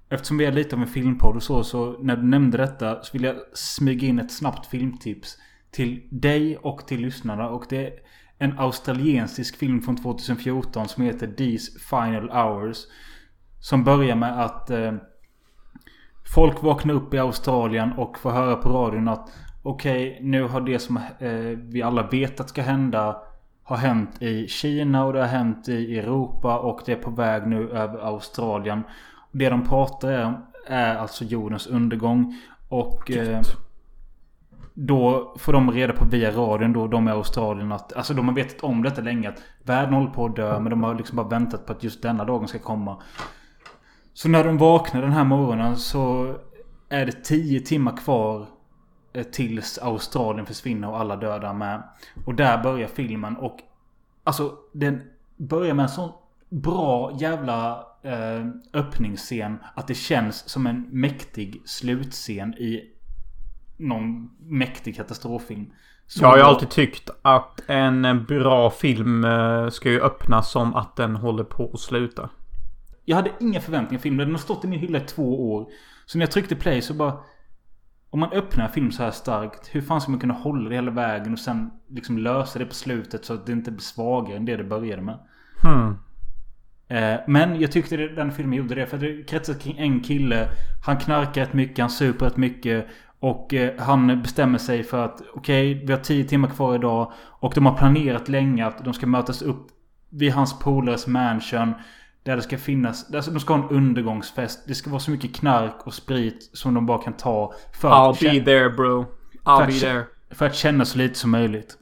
[0.10, 1.64] Eftersom vi är lite av en filmpodd och så.
[1.64, 5.38] Så när du nämnde detta så vill jag smyga in ett snabbt filmtips.
[5.72, 7.50] Till dig och till lyssnarna.
[7.50, 7.94] Och det är
[8.38, 12.78] en australiensisk film från 2014 som heter These Final Hours.
[13.60, 14.72] Som börjar med att...
[16.36, 19.30] Folk vaknar upp i Australien och får höra på radion att
[19.64, 23.22] Okej, nu har det som eh, vi alla vet att ska hända
[23.64, 27.48] Har hänt i Kina och det har hänt i Europa och det är på väg
[27.48, 28.84] nu över Australien.
[29.32, 32.36] Det de pratar om är alltså jordens undergång.
[32.70, 33.42] Och eh,
[34.74, 38.36] då får de reda på via radion då, de i Australien att Alltså de har
[38.36, 41.28] vetat om detta länge att Världen håller på att dö men de har liksom bara
[41.28, 42.98] väntat på att just denna dagen ska komma.
[44.14, 46.36] Så när de vaknar den här morgonen så
[46.90, 48.48] är det 10 timmar kvar
[49.14, 51.84] eh, tills Australien försvinner och alla döda med.
[52.26, 53.60] Och där börjar filmen och
[54.24, 55.02] alltså den
[55.38, 56.12] börjar med en sån
[56.50, 62.92] bra jävla eh, öppningsscen att det känns som en mäktig slutscen i
[63.78, 65.66] någon mäktig katastroffilm.
[66.08, 70.76] Så Jag har ju alltid tyckt att en bra film eh, ska ju öppna som
[70.76, 72.30] att den håller på att sluta.
[73.06, 74.26] Jag hade inga förväntningar på filmen.
[74.28, 75.70] Den har stått i min hylla i två år.
[76.06, 77.14] Så när jag tryckte play så bara...
[78.10, 79.76] Om man öppnar en film så här starkt.
[79.76, 82.74] Hur fan ska man kunna hålla det hela vägen och sen liksom lösa det på
[82.74, 85.20] slutet så att det inte blir svagare än det det började med.
[85.64, 85.98] Hmm.
[86.88, 88.86] Eh, Men jag tyckte den filmen gjorde det.
[88.86, 90.50] För det kretsar kring en kille.
[90.86, 92.88] Han knarkar rätt mycket, han super rätt mycket.
[93.20, 97.12] Och eh, han bestämmer sig för att okej, vi har tio timmar kvar idag.
[97.18, 99.68] Och de har planerat länge att de ska mötas upp
[100.10, 101.74] vid hans polares mansion.
[102.24, 104.60] Där det ska finnas, alltså de ska ha en undergångsfest.
[104.68, 107.54] Det ska vara så mycket knark och sprit som de bara kan ta.
[107.74, 109.06] För, I'll att, be there bro.
[109.44, 110.04] I'll be there.
[110.32, 111.78] för att känna så lite som möjligt.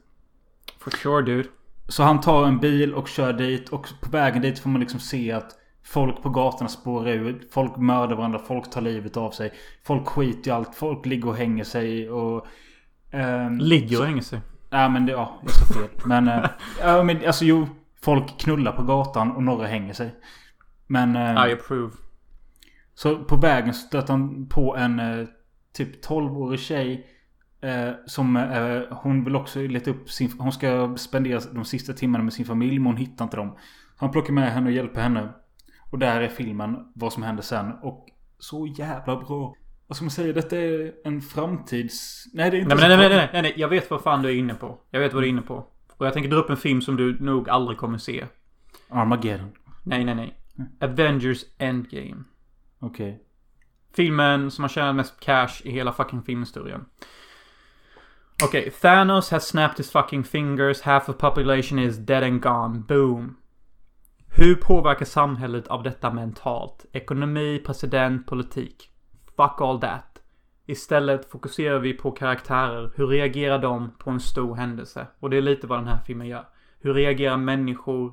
[0.78, 1.48] For sure dude.
[1.88, 5.00] Så han tar en bil och kör dit och på vägen dit får man liksom
[5.00, 7.52] se att Folk på gatorna spårar ut.
[7.52, 8.38] Folk mördar varandra.
[8.38, 9.52] Folk tar livet av sig.
[9.86, 10.74] Folk skiter i allt.
[10.74, 12.46] Folk ligger och hänger sig och...
[13.10, 14.40] ehm, Ligger och hänger sig.
[14.70, 15.88] Nej men det, ja, jag sa fel.
[16.04, 16.44] Men, eh,
[16.80, 17.68] ja, men alltså jo.
[18.04, 20.14] Folk knullar på gatan och några hänger sig.
[20.86, 21.16] Men...
[21.16, 21.92] eh, I approve.
[22.94, 25.26] så på vägen stöter han på en eh,
[25.72, 27.06] typ 12-årig tjej.
[27.62, 30.32] Eh, som eh, hon vill också leta upp sin...
[30.38, 33.56] Hon ska spendera de sista timmarna med sin familj men hon hittar inte dem.
[33.96, 35.28] Han plockar med henne och hjälper henne.
[35.90, 37.72] Och där är filmen vad som händer sen.
[37.82, 38.06] Och
[38.38, 39.54] så jävla bra.
[39.86, 40.32] Vad ska man säga?
[40.32, 42.24] Detta är en framtids...
[42.34, 43.54] Nej det är inte Nej, så nej, nej, nej, nej, nej.
[43.56, 44.80] Jag vet vad fan du är inne på.
[44.90, 45.66] Jag vet vad du är inne på.
[46.00, 48.26] Och jag tänker dra upp en film som du nog aldrig kommer se.
[48.88, 49.50] Armageddon.
[49.82, 50.34] Nej, nej, nej.
[50.80, 52.24] Avengers Endgame.
[52.78, 53.22] Okej.
[53.96, 56.84] Filmen som har tjänat mest cash i hela fucking filmhistorien.
[58.44, 60.80] Okej, Thanos has snapped his fucking fingers.
[60.82, 62.78] Half of population is dead and gone.
[62.88, 63.36] Boom.
[64.28, 66.86] Hur påverkar samhället av detta mentalt?
[66.92, 68.90] Ekonomi, president, politik.
[69.36, 70.09] Fuck all that.
[70.70, 72.92] Istället fokuserar vi på karaktärer.
[72.96, 75.06] Hur reagerar de på en stor händelse?
[75.20, 76.48] Och det är lite vad den här filmen gör.
[76.80, 78.12] Hur reagerar människor?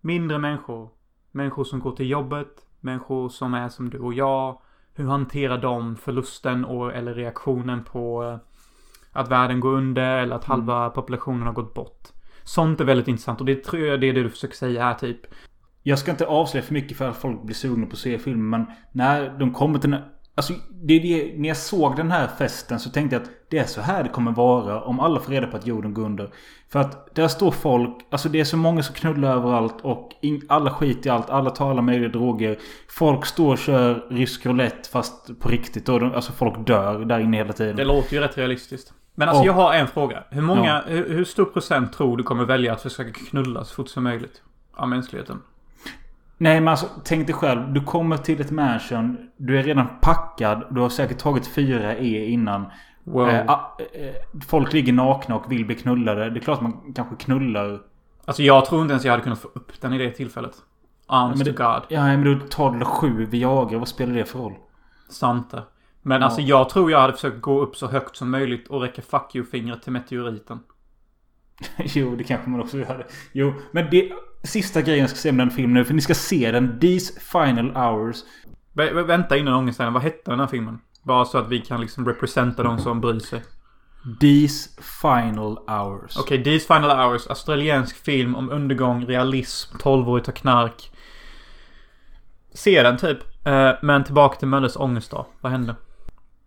[0.00, 0.90] Mindre människor.
[1.30, 2.66] Människor som går till jobbet.
[2.80, 4.60] Människor som är som du och jag.
[4.94, 8.38] Hur hanterar de förlusten och, eller reaktionen på eh,
[9.12, 12.08] att världen går under eller att halva populationen har gått bort.
[12.44, 14.94] Sånt är väldigt intressant och det tror jag det är det du försöker säga här
[14.94, 15.20] typ.
[15.82, 18.50] Jag ska inte avslöja för mycket för att folk blir sugna på att se filmen.
[18.50, 20.00] Men när de kommer till den...
[20.34, 23.58] Alltså, det, är det, när jag såg den här festen så tänkte jag att det
[23.58, 26.30] är så här det kommer vara om alla får reda på att jorden går under.
[26.68, 30.42] För att där står folk, alltså det är så många som knullar överallt och in,
[30.48, 31.30] alla skiter i allt.
[31.30, 32.58] Alla tar alla möjliga droger.
[32.88, 35.88] Folk står och kör rysk roulette fast på riktigt.
[35.88, 37.76] Och de, alltså folk dör där inne hela tiden.
[37.76, 38.92] Det låter ju rätt realistiskt.
[39.14, 40.24] Men alltså Och- jag har en fråga.
[40.30, 40.82] Hur många, Ja.
[40.86, 44.42] hur, hur stor procent tror du kommer välja att försöka knulla så fort som möjligt?
[44.74, 45.40] Av mänskligheten?
[46.42, 47.72] Nej men alltså tänk dig själv.
[47.72, 49.30] Du kommer till ett mansion.
[49.36, 50.66] Du är redan packad.
[50.70, 52.66] Du har säkert tagit 4E innan.
[53.04, 53.28] Wow.
[53.28, 54.14] Eh, ah, eh,
[54.48, 56.30] folk ligger nakna och vill bli knullade.
[56.30, 57.80] Det är klart man kanske knullar.
[58.24, 60.52] Alltså jag tror inte ens jag hade kunnat få upp den i det tillfället.
[61.06, 61.82] Honest men to God.
[61.88, 63.78] Ja men då tar du sju Viagra.
[63.78, 64.54] Vad spelar det för roll?
[65.08, 65.62] Sant det.
[66.02, 66.24] Men Ja.
[66.24, 69.34] alltså jag tror jag hade försökt gå upp så högt som möjligt och räcka fuck
[69.34, 70.60] you-fingret till meteoriten.
[71.78, 73.06] jo det kanske man också hade.
[73.32, 74.12] Jo men det...
[74.44, 75.84] Sista grejen jag ska säga med den filmen nu.
[75.84, 76.80] För ni ska se den.
[76.80, 78.16] These final hours.
[78.74, 79.92] Vä- vä- vänta innan ångesten.
[79.92, 80.78] Vad hette den här filmen?
[81.02, 83.42] Bara så att vi kan liksom representa de som bryr sig.
[84.20, 84.70] These
[85.02, 86.16] final hours.
[86.18, 87.26] Okej, These Final Hours.
[87.26, 90.90] Australiensk film om undergång, realism, 12-årig tar knark.
[92.54, 93.18] Se den typ.
[93.46, 95.26] Eh, men tillbaka till Mölles ångestdag.
[95.40, 95.74] Vad hände?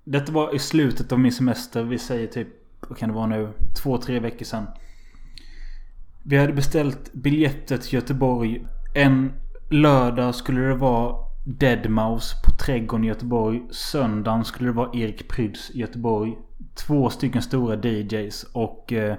[0.03, 1.83] Detta var i slutet av min semester.
[1.83, 2.47] Vi säger typ,
[2.89, 3.49] vad kan det vara nu?
[3.83, 4.67] Två, tre veckor sedan.
[6.27, 8.67] Vi hade beställt biljetter till Göteborg.
[8.95, 9.33] En
[9.69, 13.63] lördag skulle det vara Deadmau5 på Trädgården i Göteborg.
[13.71, 16.37] Söndagen skulle det vara Erik Pryds i Göteborg.
[16.75, 19.15] Två stycken stora DJs och eh,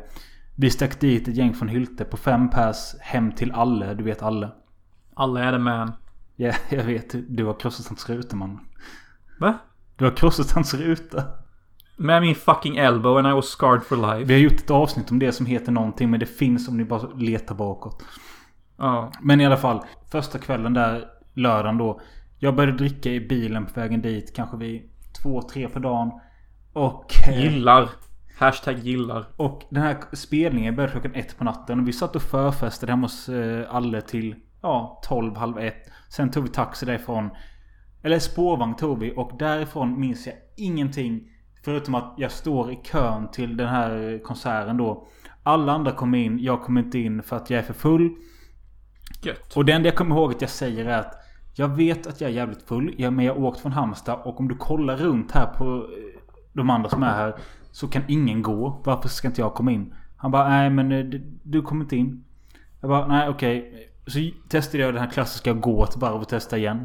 [0.57, 3.95] vi stack dit ett gäng från Hylte på fem pers hem till Alle.
[3.95, 4.51] Du vet Alle.
[5.15, 5.93] Alla är det man.
[6.37, 7.15] Ja, jag vet.
[7.29, 8.61] Du har krossat hans ruta man.
[9.41, 9.59] Va?
[9.97, 11.25] Du har krossat hans ruta.
[11.97, 14.25] Med min fucking elbow and I was scarred for life.
[14.25, 16.85] Vi har gjort ett avsnitt om det som heter någonting men det finns om ni
[16.85, 18.05] bara letar bakåt.
[18.79, 19.13] Ja.
[19.23, 19.81] Men i alla fall.
[20.11, 21.05] Första kvällen där
[21.35, 22.01] lördagen då.
[22.39, 24.37] Jag började dricka i bilen på vägen dit.
[24.37, 24.83] Kanske vid
[25.23, 26.11] två, tre på dagen.
[26.73, 27.05] Och...
[27.29, 27.89] eh, Gillar.
[28.39, 29.27] Hashtag gillar.
[29.37, 31.81] Och den här spelningen började klockan ett på natten.
[31.81, 35.91] Och vi satt och förfestade hemma hos eh, Alle till ja, 12, halv ett.
[36.09, 37.31] Sen tog vi taxi därifrån.
[38.03, 39.13] Eller spårvagn tog vi.
[39.17, 41.33] Och därifrån minns jag ingenting.
[41.67, 45.07] Förutom att jag står i kön till den här konserten då.
[45.43, 46.39] Alla andra kom in.
[46.39, 48.11] Jag kom inte in för att jag är för full.
[49.23, 49.57] Gött.
[49.57, 51.15] Och det enda jag kommer ihåg att jag säger är att
[51.55, 52.95] jag vet att jag är jävligt full.
[52.99, 54.21] Jag, men jag har åkt från Halmstad.
[54.25, 56.21] Och om du kollar runt här på eh,
[56.53, 57.35] de andra som är här.
[57.71, 58.81] Så kan ingen gå.
[58.85, 59.95] Varför ska inte jag komma in?
[60.17, 62.25] Han bara nej men eh, du, kommer inte in.
[62.81, 63.89] Jag bara nej okej.
[64.07, 66.85] Så testade jag den här klassiska gå ett varv och testa igen.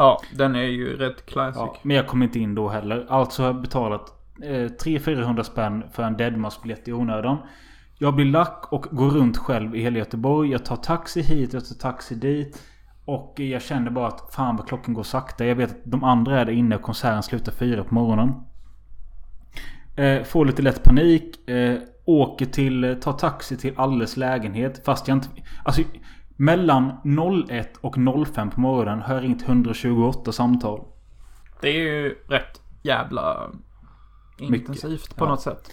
[0.00, 1.60] Ja, den är ju rätt classic.
[1.60, 3.06] Ja, men jag kom inte in då heller.
[3.08, 7.38] Alltså har jag betalat eh, 300-400 spänn för en Deadmas-biljett i onödan.
[7.98, 10.50] Jag blir lack och går runt själv i hela Göteborg.
[10.50, 12.62] Jag tar taxi hit, jag tar taxi dit.
[13.04, 15.44] Och jag känner bara att fan vad klockan går sakta.
[15.44, 18.34] Jag vet att de andra är där inne och konserten slutar fyra på morgonen.
[19.96, 21.48] Eh, får lite lätt panik.
[21.48, 24.82] Eh, åker till, eh, tar taxi till Alles lägenhet.
[24.84, 25.28] Fast jag inte...
[25.64, 25.82] Alltså
[26.40, 26.92] mellan
[27.48, 30.80] 01 och 05 på morgonen har jag ringt 128 samtal.
[31.60, 33.50] Det är ju rätt jävla
[34.38, 35.28] intensivt på ja.
[35.28, 35.70] något sätt.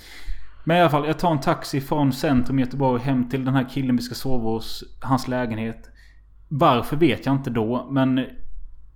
[0.63, 3.53] Men i alla fall, jag tar en taxi från centrum i Göteborg hem till den
[3.53, 4.83] här killen vi ska sova hos.
[5.01, 5.89] Hans lägenhet.
[6.47, 7.87] Varför vet jag inte då.
[7.91, 8.25] Men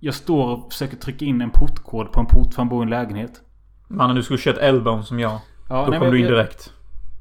[0.00, 2.84] jag står och försöker trycka in en portkod på en port för han bor i
[2.84, 3.40] en lägenhet.
[3.88, 5.40] Mannen du skulle kört Elbone som jag.
[5.68, 6.72] Ja, Då nej, kom du in jag, direkt.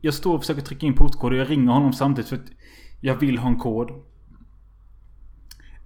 [0.02, 2.52] jag står och försöker trycka in portkod och jag ringer honom samtidigt för att
[3.02, 3.92] jag vill ha en kod.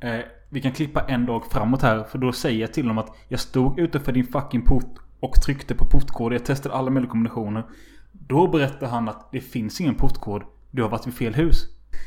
[0.06, 2.04] Eh, vi kan klippa en dag framåt här.
[2.04, 5.76] För då säger jag till honom att jag stod utanför din fucking port och tryckte
[5.76, 6.34] på portkod.
[6.34, 7.64] Jag testade alla möjliga kombinationer.
[8.12, 10.44] Då berättar han att det finns ingen portkod.
[10.72, 11.64] Du har varit vid fel hus.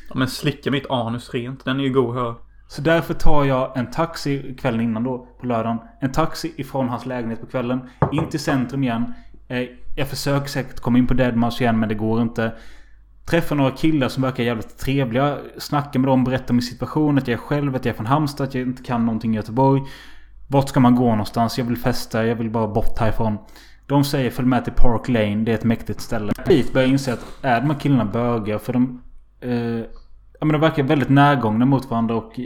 [0.08, 1.64] Ja, men slicka mitt anus rent.
[1.64, 2.34] Den är ju god höra.
[2.68, 5.78] Så därför tar jag en taxi kvällen innan då, på lördagen.
[6.00, 7.80] En taxi ifrån hans lägenhet på kvällen.
[8.12, 9.14] In till centrum igen.
[9.48, 12.52] Eh, jag försöker säkert komma in på Deadmau5 igen men det går inte.
[13.30, 15.38] Träffar några killar som verkar jävligt trevliga.
[15.58, 17.18] Snackar med dem, berättar om min situation.
[17.18, 19.36] Att jag är själv, att jag är från Halmstad, att jag inte kan någonting i
[19.36, 19.82] Göteborg.
[20.46, 21.58] Vart ska man gå någonstans?
[21.58, 23.38] Jag vill festa, jag vill bara bort härifrån.
[23.86, 26.32] De säger följ med till Park Lane, det är ett mäktigt ställe.
[26.46, 28.58] Dit börjar jag inse att är de här killarna bögar?
[28.58, 29.02] För de...
[29.40, 29.52] Eh,
[30.40, 32.40] ja men de verkar väldigt närgångna mot varandra och...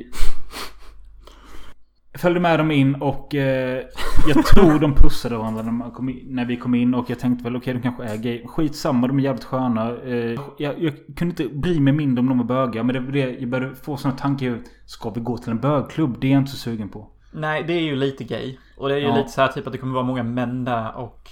[2.14, 3.34] Följde med dem in och...
[3.34, 3.82] Eh,
[4.28, 6.94] jag tror de pussade varandra när, in, när vi kom in.
[6.94, 8.46] Och jag tänkte väl okej de kanske är gay.
[8.46, 9.96] Skitsamma, de är jävligt sköna.
[9.96, 12.82] Eh, jag, jag kunde inte bry mig mindre om de var bögar.
[12.82, 14.58] Men det, det, jag började få sådana tankar.
[14.86, 16.20] Ska vi gå till en bögklubb?
[16.20, 17.08] Det är jag inte så sugen på.
[17.32, 18.56] Nej, det är ju lite gay.
[18.76, 19.16] Och det är ju Ja.
[19.16, 21.28] lite så här typ att det kommer vara många män där och...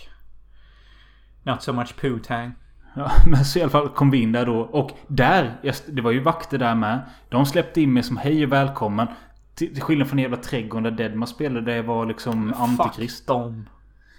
[1.43, 2.53] Not so much poo-tang.
[2.97, 4.59] Ja, men så i alla fall kom vi in där då.
[4.61, 5.53] Och där,
[5.89, 7.01] det var ju vakter där med.
[7.29, 9.07] De släppte in mig som hej och välkommen.
[9.55, 11.67] Till, skillnad från den jävla trädgården där Deadma spelade.
[11.67, 13.19] Där jag var liksom antikrist.
[13.19, 13.69] Fuck dem.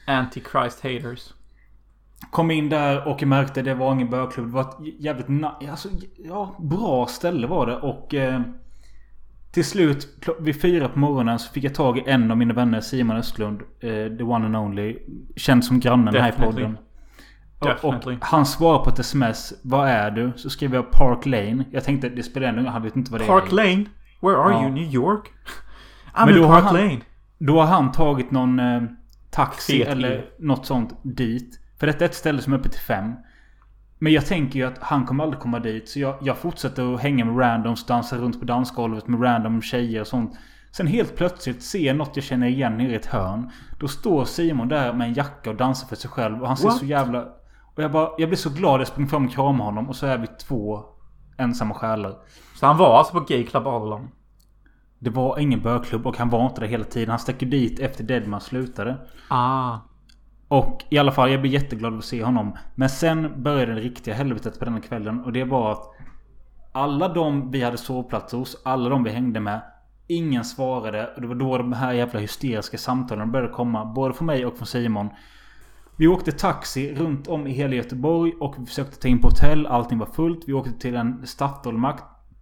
[0.08, 1.34] Antichrist haters.
[2.32, 4.48] Kom in där och märkte det var ingen bögklubb.
[4.48, 5.90] Det var ett jävligt na- alltså,
[6.24, 7.76] ja, bra ställe var det.
[7.76, 8.42] Och eh,
[9.52, 12.82] till slut vid fyra på morgonen så fick jag tag i en av mina vänner
[12.82, 13.62] Simon Östlund.
[13.80, 14.98] Eh, the one and only.
[15.36, 16.64] Känd som grannen här i Definitely.
[16.64, 16.78] podden.
[17.60, 18.18] Och, och Definitely.
[18.22, 19.54] han svarade på ett sms.
[19.62, 20.32] Vad är du?
[20.36, 21.66] Så skrev jag Park Lane.
[21.72, 23.56] Jag tänkte det spelar ändå ingen Han vet inte vad det Park är.
[23.56, 23.86] Lane?
[24.22, 24.62] Where are Ja.
[24.62, 24.70] you?
[24.72, 25.32] New York?
[26.14, 27.02] I'm Men in Park han- Lane.
[27.38, 28.82] Då har han tagit någon eh,
[29.32, 30.22] taxi Fet eller bil.
[30.40, 31.60] något sånt dit.
[31.80, 33.14] För detta är ett ställe som är öppet till fem.
[34.00, 35.90] Men jag tänker ju att han kommer aldrig komma dit.
[35.90, 40.02] Så jag, jag fortsätter att hänga med randoms, dansa runt på dansgolvet med random tjejer
[40.02, 40.38] och sånt.
[40.72, 43.50] Sen helt plötsligt ser jag något jag känner igen nere i ett hörn.
[43.80, 46.42] Då står Simon där med en jacka och dansar för sig själv.
[46.42, 46.78] Och han ser What?
[46.78, 47.22] så jävla...
[47.76, 48.10] Och jag bara...
[48.18, 48.80] Jag blir så glad.
[48.80, 49.90] Jag springer fram och kramar honom.
[49.90, 50.84] Och så är vi två
[51.38, 52.16] ensamma själar.
[52.56, 54.12] Så han var alltså på Gay Club all along?
[55.00, 57.10] Det var ingen bögklubb och han var inte där hela tiden.
[57.10, 58.98] Han stack ju dit efter Deadman slutade.
[59.28, 59.78] Ah.
[60.48, 62.58] Och i alla fall, jag blir jätteglad att se honom.
[62.76, 65.24] Men sen började det riktiga helvetet på denna kvällen.
[65.24, 65.84] Och det var att
[66.72, 69.62] alla de vi hade sovplats hos, alla de vi hängde med.
[70.08, 71.08] Ingen svarade.
[71.16, 73.86] Och det var då de här jävla hysteriska samtalen började komma.
[73.86, 75.10] Både från mig och från Simon.
[76.02, 79.68] Vi åkte taxi runt om i hela Göteborg och vi försökte ta in på hotell.
[79.68, 80.44] Allting var fullt.
[80.48, 82.00] Vi åkte till en Statoilmack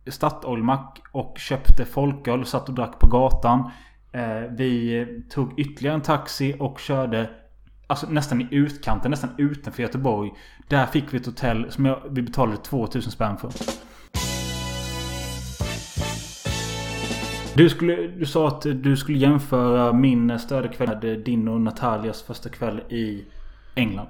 [0.07, 2.45] Statoilmack och köpte folköl.
[2.45, 3.71] Satt och drack på gatan.
[4.11, 4.21] Eh,
[4.57, 7.29] vi tog ytterligare en taxi och körde
[7.87, 10.31] Alltså nästan i utkanten, nästan utanför Göteborg.
[10.67, 13.51] Där fick vi ett hotell som jag, vi betalade 2000 spänn för.
[17.55, 22.49] Du, skulle, du sa att du skulle jämföra min stödkväll med din och Natalias första
[22.49, 23.25] kväll i
[23.79, 24.09] England.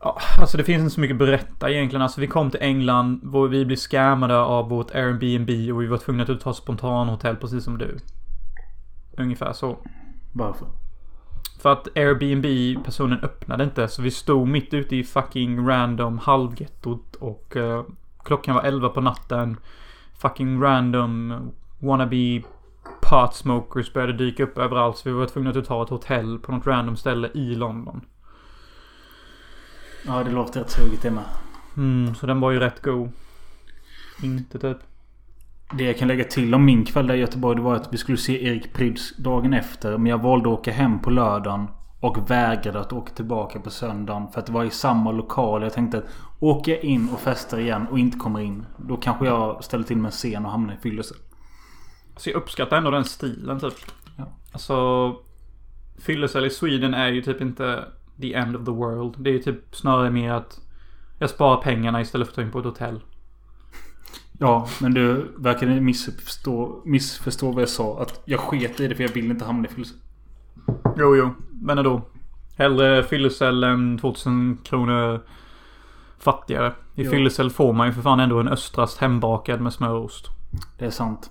[0.00, 2.02] Ja, alltså det finns inte så mycket att berätta egentligen.
[2.02, 6.22] Alltså vi kom till England, vi blev scammade av vårt Airbnb och vi var tvungna
[6.22, 7.98] att ta spontanhotell precis som du.
[9.16, 9.78] Ungefär så.
[10.32, 10.68] Varför?
[11.62, 13.88] För att Airbnb-personen öppnade inte.
[13.88, 17.84] Så vi stod mitt ute i fucking random halvgettot och eh,
[18.24, 19.56] klockan var 11 på natten.
[20.18, 22.42] Fucking random wannabe
[23.02, 24.96] pot smokers började dyka upp överallt.
[24.96, 28.00] Så vi var tvungna att ta ett hotell på något random ställe i London.
[30.06, 31.24] Ja, det låter rätt sugigt det med.
[31.76, 33.12] Mm, så den var ju rätt god.
[34.22, 34.78] Inte typ.
[35.72, 37.96] Det jag kan lägga till om min kväll där i Göteborg det var att vi
[37.96, 39.98] skulle se Erik Pryds dagen efter.
[39.98, 41.66] Men jag valde att åka hem på lördagen.
[42.00, 44.28] Och vägrade att åka tillbaka på söndagen.
[44.32, 45.62] För att det var i samma lokal.
[45.62, 46.04] Jag tänkte att
[46.40, 48.66] åker jag in och festar igen och inte kommer in.
[48.76, 51.14] Då kanske jag ställer till med en scen och hamnar i fyllelse.
[52.16, 53.74] Så jag uppskattar ändå den stilen typ.
[54.16, 54.24] Ja.
[54.52, 55.16] Alltså...
[55.98, 57.84] Fyllecell i Sweden är ju typ inte
[58.20, 59.14] the end of the world.
[59.18, 60.60] Det är ju typ snarare mer att
[61.18, 63.00] jag sparar pengarna istället för att ta in på ett hotell.
[64.38, 68.02] Ja, men du verkar missförstå, missförstå vad jag sa.
[68.02, 69.94] Att jag sket i det för jag vill inte hamna i fyllelse.
[70.96, 71.30] Jo, jo.
[71.50, 72.02] Men ändå.
[72.56, 75.20] Hellre fyllecell än 2000 kronor
[76.18, 76.72] fattigare.
[76.94, 77.10] I Jo.
[77.10, 80.28] fyllecell får man ju för fan ändå en östrast hembakad med smörost.
[80.78, 81.30] Det är sant.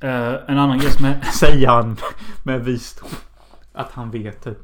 [0.00, 1.20] Eh, en annan grej som är...
[1.38, 1.96] Säger han
[2.42, 3.08] med visdom.
[3.72, 4.58] Att han vet typ.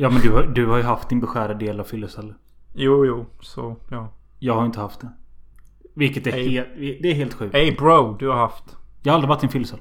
[0.00, 2.34] Ja men du, du har ju haft din beskärda del av fyllecell.
[2.74, 3.26] Jo, jo.
[3.40, 4.12] Så, ja.
[4.38, 5.08] Jag har inte haft det.
[5.94, 6.48] Vilket är, Hey.
[6.50, 6.68] helt,
[7.02, 7.54] det är helt sjukt.
[7.54, 8.64] Hey bro, du har haft.
[9.02, 9.80] Jag har aldrig varit i en fyllecell.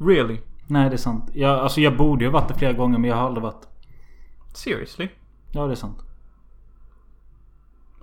[0.00, 0.38] Really?
[0.66, 1.30] Nej det är sant.
[1.34, 3.68] Jag, alltså jag borde ju ha varit det flera gånger men jag har aldrig varit.
[4.54, 5.08] Seriously?
[5.52, 5.98] Ja det är sant.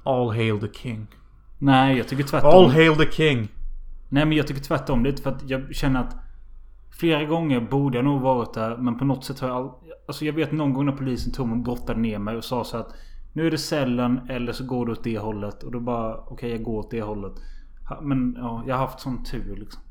[0.04, 1.08] All hail the king.
[1.58, 2.50] Nej jag tycker tvärtom.
[2.50, 3.48] All hail the king.
[4.10, 5.04] Nej men jag tycker tvärtom.
[5.04, 6.16] Det är inte för att jag känner att
[7.00, 9.72] Flera gånger borde jag nog varit där men på något sätt har jag all...
[10.08, 12.64] Alltså jag vet någon gång när polisen tog mig och brottade ner mig och sa
[12.64, 12.94] så att
[13.34, 15.64] Nu är det cellen eller så går du åt det hållet.
[15.64, 17.34] Och då bara okej jag går åt det hållet.
[18.02, 19.82] Men ja, jag har haft sån tur liksom.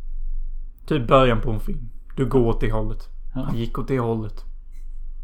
[0.86, 1.88] Typ början på en film.
[2.16, 3.08] Du går åt det hållet.
[3.34, 3.42] Ja.
[3.44, 4.44] Han gick åt det hållet.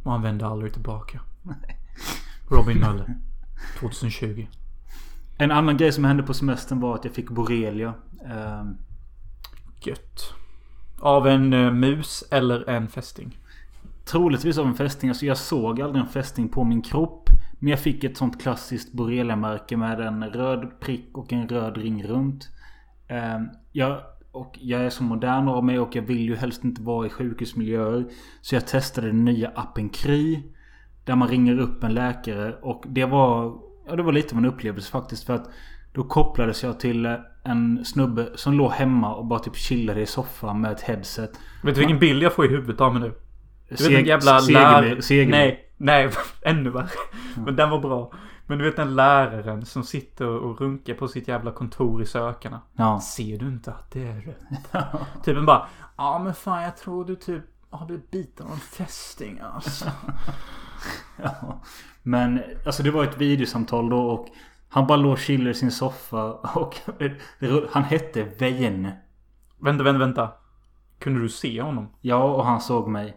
[0.05, 1.21] Och han vände aldrig tillbaka.
[2.49, 3.17] Robin Möller.
[3.81, 4.47] 2020.
[5.39, 7.95] En annan grej som hände på semestern var att jag fick borrelia.
[8.25, 8.77] Ehm,
[9.85, 10.35] Gött.
[11.03, 13.39] Av en eh, mus eller en fästing?
[14.05, 15.11] Troligtvis av en fästing.
[15.11, 17.29] Alltså jag såg aldrig en fästing på min kropp.
[17.59, 22.05] Men jag fick ett sånt klassiskt borreliamärke med en röd prick och en röd ring
[22.05, 22.49] runt.
[23.09, 24.01] Ehm, jag
[24.33, 27.11] Och jag är så modern av mig och jag vill ju helst inte vara i
[27.11, 28.05] sjukhusmiljöer.
[28.41, 30.43] Så jag testade den nya appen Kry.
[31.05, 33.59] Där man ringer upp en läkare och det var...
[33.87, 35.51] Ja det var lite av en upplevelse faktiskt för att
[35.93, 40.61] då kopplades jag till en snubbe som låg hemma och bara typ chillade i soffan
[40.61, 41.31] med ett headset.
[41.63, 43.15] Vet du vilken bild jag får i huvudet av mig nu?
[43.69, 45.03] Du vet en Seg- jävla Segemyhr- lärare...
[45.03, 45.31] Segemyhr.
[45.31, 46.11] Nej, nej,
[46.43, 46.89] ännu värre.
[47.37, 48.13] Men den var bra.
[48.47, 52.61] Men du vet den läraren som sitter och runkar på sitt jävla kontor i sökarna.
[52.77, 53.01] Ja.
[53.01, 54.95] Ser du inte att det är rött?
[55.25, 55.67] typ en bara,
[55.97, 59.85] ja men fan jag tror du typ har blivit biten av en fästing alltså.
[61.23, 61.61] Ja.
[62.03, 64.29] Men alltså det var ett videosamtal då och
[64.75, 66.77] han bara låg och chillade i sin soffa och
[67.71, 68.91] han hette Vejen.
[69.59, 70.31] vänta, vänta, vänta.
[70.99, 71.89] Kunde du se honom?
[72.01, 73.17] Ja, och han såg mig.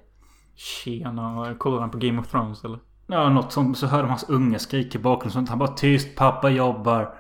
[0.56, 2.80] Tjena, kollar han på Game of Thrones eller?
[3.08, 3.78] Ja, något sånt.
[3.78, 5.32] Så hörde man hans unga skrika i bakgrunden.
[5.32, 5.50] Sånt.
[5.50, 7.16] Han bara tyst, pappa jobbar.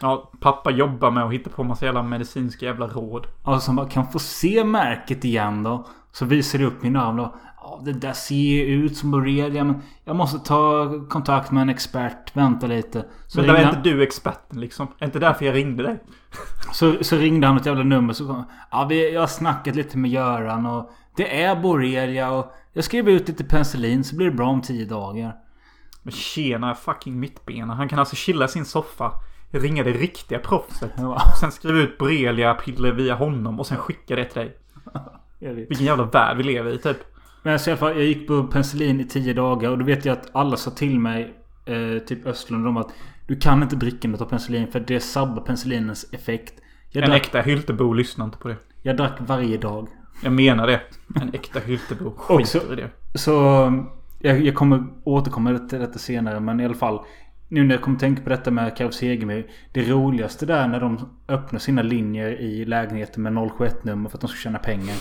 [0.00, 3.26] Ja, pappa jobbar med att hitta på massa jävla medicinska jävla råd.
[3.42, 5.86] Och så han bara, kan få se märket igen då?
[6.12, 7.34] Så visar det upp min arm då.
[7.64, 11.68] Ja, det där ser ju ut som borrelia men jag måste ta kontakt med en
[11.68, 12.36] expert.
[12.36, 13.04] Vänta lite.
[13.26, 14.88] Så, Men där är han, inte du experten liksom?
[14.98, 15.98] Är inte därför jag ringde dig?
[16.72, 18.12] så, så ringde han ett jävla nummer.
[18.12, 22.52] Så kom, ja, vi, jag har snackat lite med Göran och det är borrelia och
[22.72, 25.36] jag skrev ut lite penicillin så blir det bra om tio dagar.
[26.02, 27.74] Men tjena fucking mittbena.
[27.74, 29.12] Han kan alltså chilla sin soffa.
[29.50, 30.92] Ringa det riktiga proffset.
[31.40, 34.56] Sen skriva ut borrelia-piller via honom och sen skicka det till dig.
[35.68, 37.11] Vilken jävla värld vi lever i typ.
[37.42, 40.04] Men alltså, i alla fall, jag gick på penicillin i tio dagar och då vet
[40.04, 41.34] jag att alla sa till mig
[41.64, 42.90] eh, Typ Östlund om att
[43.26, 46.54] Du kan inte dricka något av penicillin för det sabbar penicillinens effekt.
[46.90, 48.56] Jag En drack, äkta Hyltebo lyssnar inte på det.
[48.82, 49.88] jag drack varje dag.
[50.22, 50.80] Jag menar det.
[51.20, 52.90] En äkta Hyltebo skiter i det.
[53.18, 53.88] Så um,
[54.18, 57.00] jag, jag kommer återkomma till detta senare men i alla fall
[57.52, 61.08] Nu när jag kommer tänka på detta med Karos Segemyhr Det roligaste där när de
[61.28, 64.96] öppnar sina linjer i lägenheten med 071-nummer för att de ska tjäna pengar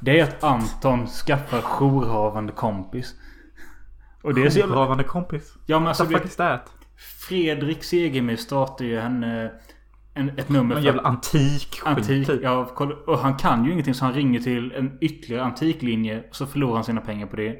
[0.00, 3.14] Det är att Anton skaffar jourhavande kompis.
[4.22, 4.74] Och det är så jävla...
[4.74, 5.54] Jourhavande kompis.
[5.66, 6.58] Ja men alltså What the?
[7.28, 9.50] Fredrik Segemyhr startar ju en, eh,
[10.14, 12.40] en, ett nummer En för- jävla antik Antik, typ.
[12.42, 12.72] ja,
[13.06, 16.22] och han kan ju ingenting så han ringer till en ytterligare antiklinje.
[16.30, 17.56] Och så förlorar han sina pengar på det.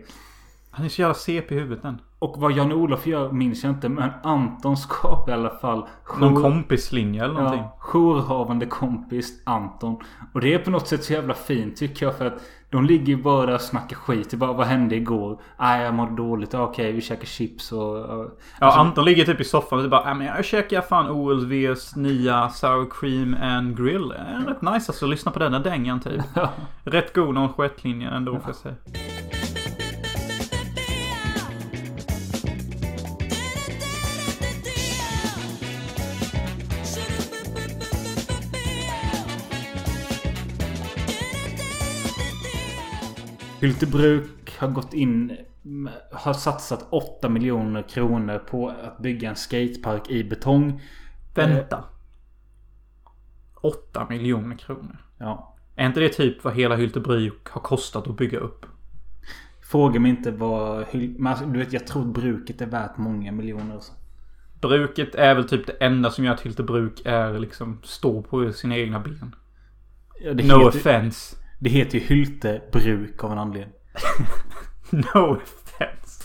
[0.75, 2.01] Han är så jävla CP i huvudet den.
[2.19, 3.89] Och vad Jan-Olof gör minns jag inte.
[3.89, 5.87] Men Anton skapar i alla fall
[6.21, 7.61] Någon jour- kompislinje eller någonting.
[7.61, 9.97] Ja, jourhavande kompis Anton.
[10.33, 12.17] Och det är på något sätt så jävla fint tycker jag.
[12.19, 14.31] För att de ligger ju bara där och snackar skit.
[14.31, 15.41] Det bara, vad hände igår?
[15.61, 16.55] Nej, jag mådde dåligt.
[16.55, 17.97] Okej, vi käkar chips och...
[17.97, 21.11] och Ja, alltså, Anton ligger typ i soffan och bara "Ja, men jag käkar fan
[21.11, 24.13] OLVs nya Sour Cream and Grill.
[24.47, 25.07] Rätt nice alltså.
[25.07, 26.23] Lyssna på den där dängan typ.
[26.85, 28.75] Rätt god någon sketlinje ändå får jag säga.
[43.63, 45.37] Hyltebruk har gått in
[46.13, 50.83] har satsat 8 miljoner kronor på att bygga en skatepark i betong.
[51.35, 51.85] Vänta.
[53.55, 54.97] 8 miljoner kronor.
[55.19, 55.57] Ja.
[55.77, 58.67] Är inte det typ vad hela Hyltebruk har kostat att bygga upp?
[59.61, 60.79] Fråga mig inte vad...
[61.27, 63.81] Alltså, du vet, jag tror bruket är värt många miljoner.
[64.61, 68.77] Bruket är väl typ det enda som gör att Hyltebruk är liksom står på sina
[68.77, 69.35] egna ben.
[70.21, 71.37] Ja, det, No heter, offense.
[71.63, 73.75] Det heter ju Hyltebruk av en anledning.
[74.91, 76.25] No offense.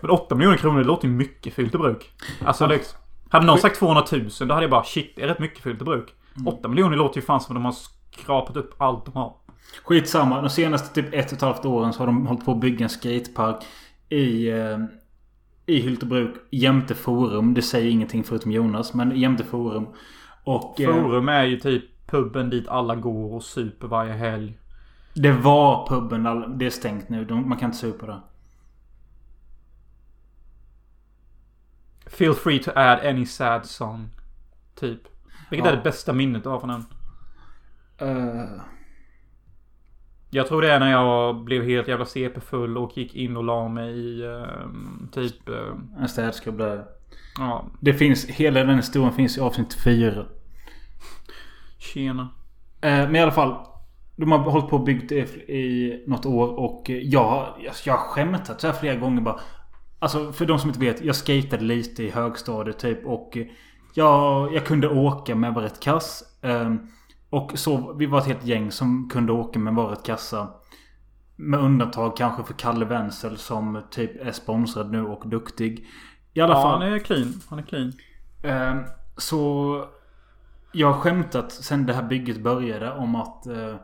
[0.00, 2.10] Men 8 miljoner kronor det låter ju mycket för Hyltebruk.
[2.44, 2.98] Alltså liksom.
[3.28, 5.70] Hade någon sagt 200 000 då hade jag bara shit det är rätt mycket för
[5.70, 6.14] Hyltebruk.
[6.46, 7.74] 8 miljoner låter ju fan som att de har
[8.12, 9.34] skrapat upp allt de har.
[9.84, 10.40] Skitsamma.
[10.40, 12.84] De senaste typ ett och ett halvt åren så har de hållit på att bygga
[12.84, 13.64] en skatepark
[14.08, 14.50] i...
[14.50, 14.78] Eh,
[15.66, 17.54] I Hyltebruk jämte Forum.
[17.54, 18.94] Det säger ingenting förutom Jonas.
[18.94, 19.86] Men jämte Forum.
[20.44, 20.80] Och...
[20.80, 24.58] Eh, Forum är ju typ puben dit alla går och super varje helg.
[25.14, 26.58] det var puben.
[26.58, 27.26] Det är stängt nu.
[27.30, 28.20] Man kan inte supa där.
[32.06, 34.08] Feel free to add any sad song.
[34.74, 35.00] Typ.
[35.50, 35.72] Vilket Ja.
[35.72, 36.84] är det bästa minnet du har från den?
[37.98, 38.60] Eh,
[40.30, 43.68] Jag tror det är när jag blev helt jävla CP-full och gick in och la
[43.68, 45.48] mig i ehm, typ...
[45.48, 46.84] ehm, en städskrubb där.
[47.38, 48.26] ja, Det finns...
[48.26, 50.26] Hela den historien finns i avsnitt 4.
[51.86, 52.28] Tjena.
[52.80, 53.56] Eh, men i alla fall.
[54.18, 57.94] De har hållit på och byggt det i något år och eh, jag, jag, jag
[57.96, 59.40] har skämtat så här flera gånger bara.
[59.98, 61.04] Alltså för de som inte vet.
[61.04, 63.46] Jag skatade lite i högstadiet typ och eh,
[63.94, 66.22] jag, jag kunde åka men var rätt kass.
[66.42, 66.74] Eh,
[67.30, 70.48] och så vi var ett helt gäng som kunde åka men var rätt kassa.
[71.36, 75.86] Med undantag kanske för Kalle Wenzel som typ är sponsrad nu och duktig.
[76.34, 76.82] I alla Ja, fall.
[76.82, 77.32] han är clean.
[77.48, 77.92] Han är clean.
[78.42, 78.76] Eh,
[79.16, 79.84] så
[80.72, 83.74] jag har skämtat sen det här bygget började om att eh,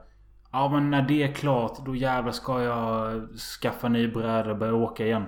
[0.53, 4.75] Ja men när det är klart då jävlar ska jag skaffa ny bräda och börja
[4.75, 5.27] åka igen.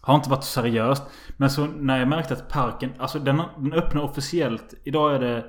[0.00, 1.02] Har inte varit så seriöst.
[1.36, 4.74] Men så när jag märkte att parken, alltså den, den öppnar officiellt.
[4.84, 5.44] Idag är det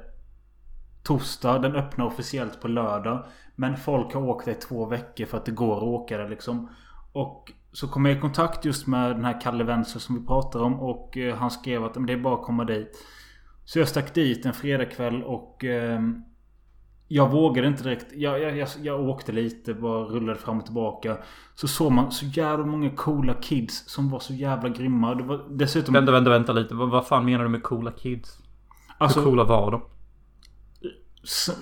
[1.04, 1.60] torsdag.
[1.60, 3.26] Den öppnar officiellt på lördag.
[3.56, 6.30] Men folk har åkt där i två veckor för att det går att åka där
[6.30, 6.70] liksom.
[7.14, 10.60] Och så kom jag i kontakt just med den här Kalle Wenzel som vi pratar
[10.60, 10.80] om.
[10.80, 13.06] Och eh, han skrev att men det är bara att komma dit.
[13.66, 16.24] Så jag stack dit en fredagkväll och ehm,
[17.08, 18.06] jag vågade inte direkt.
[18.14, 21.18] Jag, jag, jag, jag åkte lite, bara rullade fram och tillbaka.
[21.56, 25.16] Så såg man så jävla många coola kids som var så jävla grymma.
[25.16, 25.94] Det var dessutom...
[25.94, 26.76] Vänta, vänta, vänta lite.
[26.76, 28.38] Vad, vad fan menar du med coola kids?
[28.98, 29.82] alltså, Hur coola var de?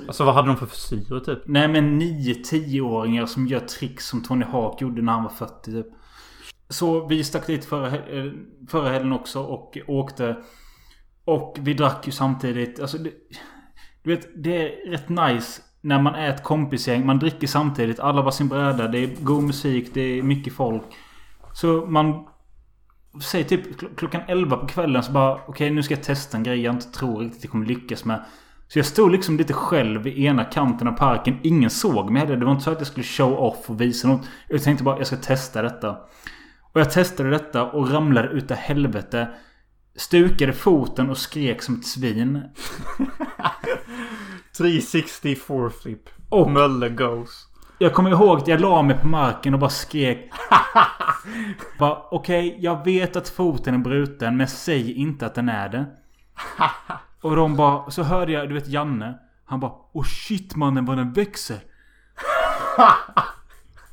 [0.07, 1.39] Alltså vad hade de för frisyrer typ?
[1.45, 5.87] Nej men 9-10-åringar som gör tricks som Tony Hawk gjorde när han var 40 typ.
[6.69, 8.31] Så vi stack dit förra, eh,
[8.67, 10.37] förra helgen också och åkte.
[11.25, 12.79] Och vi drack ju samtidigt.
[12.79, 13.11] Alltså det,
[14.03, 17.05] Du vet, det är rätt nice när man är ett kompisgäng.
[17.05, 17.99] Man dricker samtidigt.
[17.99, 18.87] Alla var sin bräda.
[18.87, 19.89] Det är god musik.
[19.93, 20.83] Det är mycket folk.
[21.53, 22.27] Så man...
[23.23, 26.43] Säg typ kl- klockan 11 på kvällen så bara okej nu ska jag testa en
[26.43, 28.23] grej jag inte tror riktigt jag kommer lyckas med.
[28.67, 31.39] Så jag stod liksom lite själv i ena kanten av parken.
[31.43, 32.37] Ingen såg mig heller.
[32.37, 34.27] Det var inte så att jag skulle show off och visa något.
[34.47, 35.97] Jag tänkte bara jag ska testa detta.
[36.73, 39.27] Och jag testade detta och ramlade utav helvete.
[39.95, 42.43] Stukade foten och skrek som ett svin.
[44.57, 46.09] 364 flip.
[46.29, 47.47] Och- Mölle goes.
[47.77, 50.31] Jag kommer ihåg att jag la mig på marken och bara skrek.
[51.79, 55.85] Bara, Okej, jag vet att foten är bruten men säg inte att den är det.
[57.21, 59.19] Och de bara, så hörde jag, du vet Janne.
[59.45, 61.59] Han bara, åh shit mannen vad den växer.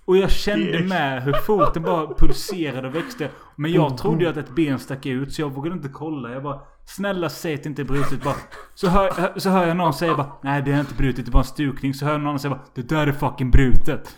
[0.05, 3.31] Och jag kände med hur foten bara pulserade och växte.
[3.57, 6.33] Men jag trodde ju att ett ben stack ut så jag vågade inte kolla.
[6.33, 8.25] Jag bara Snälla säg att det inte är brutet.
[8.25, 8.35] Bara,
[8.75, 11.33] så, hör, så hör jag någon säga bara Nej det är inte brutet, det är
[11.33, 11.95] bara en stukning.
[11.95, 14.17] Så hör jag någon säga bara Det där är fucking brutet.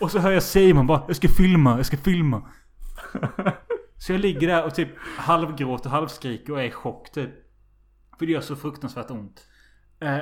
[0.00, 2.42] och så hör jag Simon bara Jag ska filma, jag ska filma.
[3.98, 7.30] Så jag ligger där och typ halvgråter, halvskriker och är i chock typ.
[8.18, 9.46] För det gör så fruktansvärt ont.
[10.00, 10.18] Eh,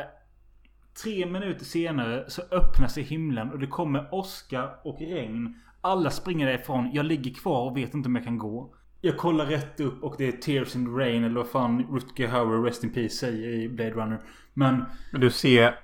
[1.03, 5.55] tre minuter senare så öppnar sig himlen och det kommer åska och regn.
[5.81, 6.91] Alla springer därifrån.
[6.93, 8.75] Jag ligger kvar och vet inte om jag kan gå.
[9.01, 12.29] Jag kollar rätt upp och det är Tears in the Rain eller vad fan Rutger
[12.29, 14.21] Hauer Rest in Peace säger i Blade Runner.
[14.55, 15.75] Men du ser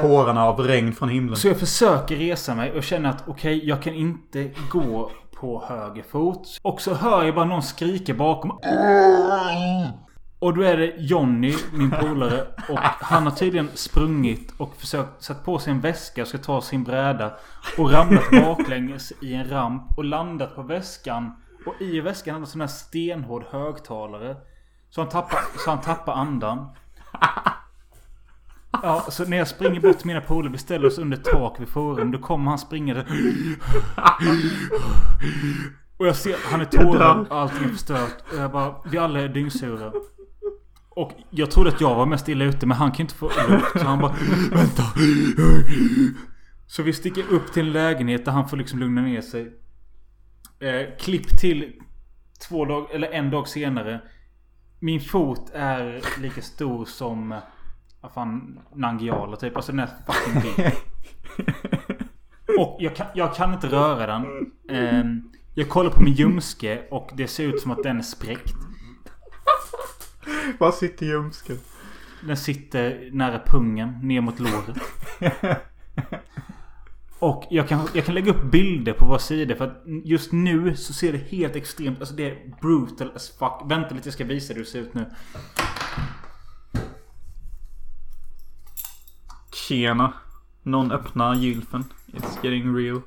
[0.00, 1.36] tårarna av regn från himlen.
[1.36, 6.02] så jag försöker resa mig och känner att okej, jag kan inte gå på höger
[6.02, 6.58] fot.
[6.62, 8.58] Och så hör jag bara någon skrika bakom.
[10.40, 12.46] Och då är det Jonny, min polare.
[12.68, 16.60] Och han har tydligen sprungit och försökt sätta på sig en väska och ska ta
[16.60, 17.32] sin bräda.
[17.78, 21.32] Och ramlat baklänges i en ramp och landat på väskan.
[21.66, 24.36] Och i väskan hade han en sån här stenhård högtalare.
[24.90, 26.68] Så han tappar, så han tappar andan.
[28.82, 31.60] Ja, så när jag springer bort till mina polare, vi ställer oss under ett tak
[31.60, 32.10] vid forum.
[32.10, 33.06] Då kommer han springande.
[35.96, 38.16] Och jag ser, han är tårögd, allting är förstört.
[38.32, 39.92] Och jag bara, vi alla är dyngsura.
[40.90, 43.72] Och jag trodde att jag var mest illa ute, men han kan inte få luft.
[43.80, 44.12] Så han bara,
[44.50, 44.82] vänta.
[46.66, 49.52] Så vi sticker upp till en lägenhet där han får liksom lugna ner sig.
[50.60, 51.72] Eh, klipp till
[52.48, 54.00] två dagar, eller en dag senare.
[54.80, 57.32] Min fot är lika stor som...
[57.32, 57.38] eh,
[58.00, 59.56] Vad fan, Nangijala typ.
[59.56, 60.72] Alltså den är fucking big.
[62.58, 64.26] Och jag kan, jag kan inte röra den.
[64.70, 65.22] Ehm,
[65.54, 68.54] jag kollar på min ljumske och det ser ut som att den är spräckt.
[70.58, 71.58] Var sitter ljumsken?
[72.26, 74.76] Den sitter nära pungen, ner mot låret.
[77.18, 80.76] Och jag kan, jag kan lägga upp bilder på våra sidor för att just nu
[80.76, 82.00] så ser det helt extremt...
[82.00, 83.62] Alltså det är brutal as fuck.
[83.64, 85.10] Vänta lite, jag ska visa hur det ser ut nu.
[89.52, 90.12] Tjena.
[90.62, 91.84] Någon öppnar gylfen.
[92.06, 93.00] It's getting real.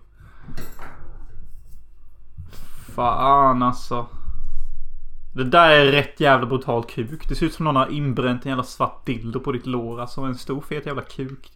[2.95, 4.07] Fan alltså.
[5.33, 7.29] Det där är rätt jävla brutal kuk.
[7.29, 10.01] Det ser ut som någon har inbränt en jävla svart dildo på ditt lår.
[10.01, 11.51] Alltså en stor fet jävla kuk.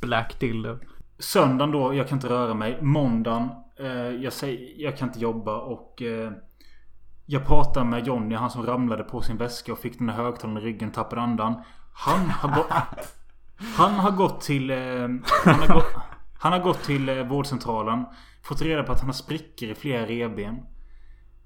[0.00, 0.78] Black dildo.
[1.18, 2.78] Söndagen då, jag kan inte röra mig.
[2.80, 3.48] Måndagen,
[3.78, 6.02] eh, jag, säger, jag kan inte jobba och...
[6.02, 6.32] Eh,
[7.26, 10.58] jag pratar med Jonny, han som ramlade på sin väska och fick den här högtalaren
[10.58, 11.62] i ryggen, tappade andan.
[11.92, 12.66] Han har gått...
[13.76, 14.70] Han har gått till...
[14.70, 14.76] Eh,
[15.44, 15.94] han, har gått,
[16.38, 18.04] han har gått till eh, vårdcentralen.
[18.42, 20.58] Fått reda på att han har sprickor i flera revben.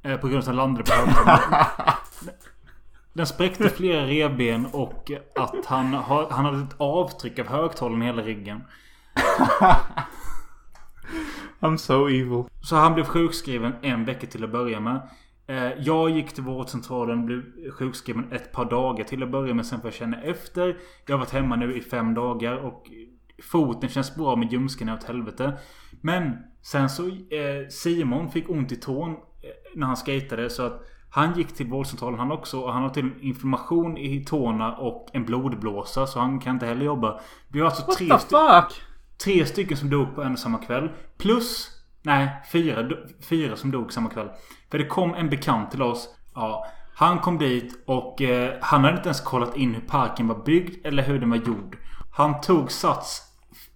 [0.06, 1.96] Eh, på grund av att landade på högtalaren.
[3.12, 5.94] Den spräckte flera revben och att han,
[6.30, 8.64] han hade ett avtryck av högtalaren i hela ryggen.
[11.60, 12.44] I'm so evil.
[12.62, 15.08] Så han blev sjukskriven en vecka till att börja med.
[15.46, 17.42] Eh, Jag gick till vårdcentralen blev
[17.78, 19.66] sjukskriven ett par dagar till att börja med.
[19.66, 20.76] Sen får jag känna efter.
[21.06, 22.90] Jag har varit hemma nu i fem dagar och
[23.42, 25.58] foten känns bra med ljumsken är åt helvete.
[26.00, 29.16] Men sen så eh, Simon fick ont i tån
[29.74, 33.10] när han skatade så att han gick till vårdcentralen han också och han har till
[33.20, 37.20] inflammation i tårna och en blodblåsa så han kan inte heller jobba.
[37.48, 38.82] Vi har alltså What tre, the fuck?
[39.24, 40.90] tre stycken som dog på en och samma kväll.
[41.18, 41.76] Plus
[42.06, 42.88] Nej, fyra,
[43.28, 44.28] fyra som dog samma kväll.
[44.70, 46.08] För det kom en bekant till oss.
[46.34, 50.44] Ja, han kom dit och eh, han hade inte ens kollat in hur parken var
[50.44, 51.78] byggd eller hur den var gjord.
[52.12, 53.22] Han tog sats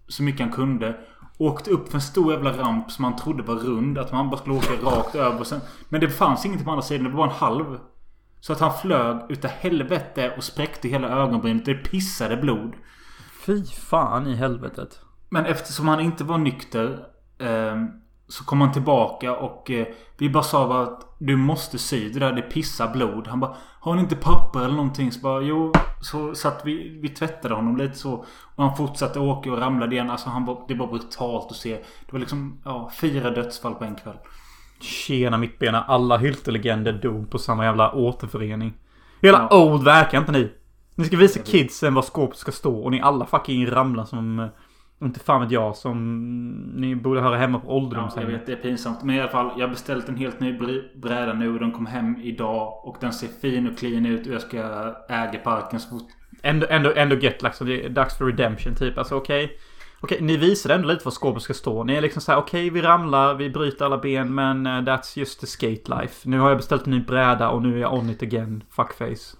[0.09, 0.97] så mycket han kunde.
[1.41, 3.99] Åkte upp för en stor jävla ramp som han trodde var rund.
[3.99, 5.45] Att man bara skulle åka rakt över.
[5.45, 7.05] Sen, men det fanns ingenting på andra sidan.
[7.05, 7.79] Det var bara en halv.
[8.41, 11.65] Så att han flög utav helvete och spräckte hela ögonbrynet.
[11.65, 12.73] Det pissade blod.
[13.47, 15.01] Fy fan i helvetet.
[15.29, 17.07] Men eftersom han inte var nykter
[17.39, 17.77] eh,
[18.31, 19.87] Så kom han tillbaka och eh,
[20.19, 23.29] Vi bara sa att Du måste sy det där, det pissar blod.
[23.29, 25.13] Han bara Har ni inte papper eller någonting?
[25.13, 28.13] Så bara jo Så satt vi, vi tvättade honom lite så.
[28.55, 30.11] Och han fortsatte åka och ramlade igen.
[30.11, 31.75] Alltså han var, det var brutalt att se.
[32.07, 34.17] Det var liksom ja, fyra dödsfall på en kväll.
[34.81, 35.83] Tjena mittbena.
[35.83, 38.73] Alla hyltelegender dog på samma jävla återförening.
[39.23, 39.63] Hela Ja.
[39.63, 40.53] old verkar inte ni?
[40.95, 44.49] Ni ska visa kidsen var skåpet ska stå och ni alla fucking ramlar som...
[45.03, 45.97] Inte fan vet jag som...
[46.77, 48.35] Ni borde höra hemma på Ja, jag ålderdomshemmet.
[48.35, 49.03] vet det är pinsamt.
[49.03, 49.51] Men i alla fall.
[49.57, 51.53] Jag har beställt en helt ny br- bräda nu.
[51.53, 52.81] Och den kom hem idag.
[52.87, 54.27] Och den ser fin och clean ut.
[54.27, 54.59] Och jag ska
[55.09, 56.09] äga parken så fort
[56.43, 58.99] Ändå, ändå, ändå get like, så det är dags för redemption typ.
[58.99, 59.59] Alltså okej.
[60.01, 61.85] Okej, ni visade ändå lite var skåpet ska stå.
[61.85, 65.41] Ni är liksom såhär, okej vi ramlar, vi bryter alla ben men eh, that's just
[65.41, 66.29] the skate life.
[66.29, 68.63] Nu har jag beställt en ny bräda och nu är jag on it again.
[68.71, 69.37] Fuckface.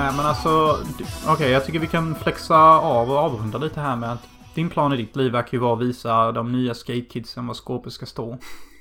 [0.00, 3.96] Nej men alltså, Okej, okej jag tycker vi kan flexa av och avrunda lite här
[3.96, 7.46] med att din plan i ditt liv verkar ju vara att visa de nya skatekidsen
[7.46, 8.38] var skåpet ska stå.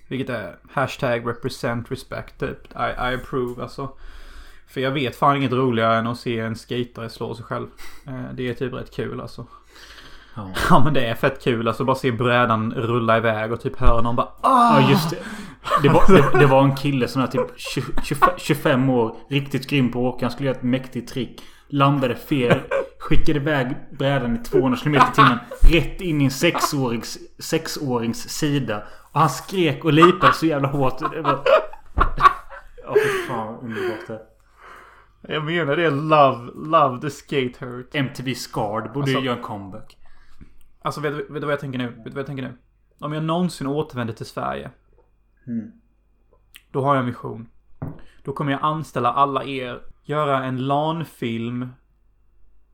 [0.08, 2.72] Vilket är hashtag represent respect typ.
[2.72, 3.90] I, I approve alltså.
[4.68, 7.68] För jag vet fan inget roligare än att se en skatare slå sig själv.
[8.08, 9.46] Eh, det är typ rätt kul alltså.
[10.36, 10.50] Ja.
[10.70, 11.84] Ja men det är fett kul alltså.
[11.86, 14.80] Bara se brädan rulla iväg och typ höra någon bara ah!
[14.82, 15.18] Ja just det.
[15.82, 19.16] Det var, det, det var en kille som var typ 20, 25, 25 år.
[19.30, 20.26] Riktigt grym på att åka.
[20.26, 21.42] Han skulle göra ett mäktigt trick.
[21.68, 22.60] Landade fel.
[23.00, 25.38] Skickade iväg brädan i 200 km i timmen.
[25.72, 28.84] Rätt in i en sexårings, sexårings sida.
[29.12, 31.00] Och han skrek och lipade så jävla hårt.
[31.12, 31.40] Det var...
[32.84, 34.22] Ja fy fan underbart det.
[35.34, 35.90] Jag menar det.
[35.90, 37.90] Love, love the skate hurt.
[37.96, 39.98] MTV Scarred borde Alltså- ju göra en comeback.
[40.86, 41.88] Alltså vet, vet du vad jag tänker nu?
[41.88, 42.58] Vet du vad jag tänker nu?
[43.00, 44.72] Om jag någonsin återvänder till Sverige.
[46.72, 47.50] Då har jag en vision.
[48.24, 49.82] Då kommer jag anställa alla er.
[50.04, 51.70] Göra en LAN-film.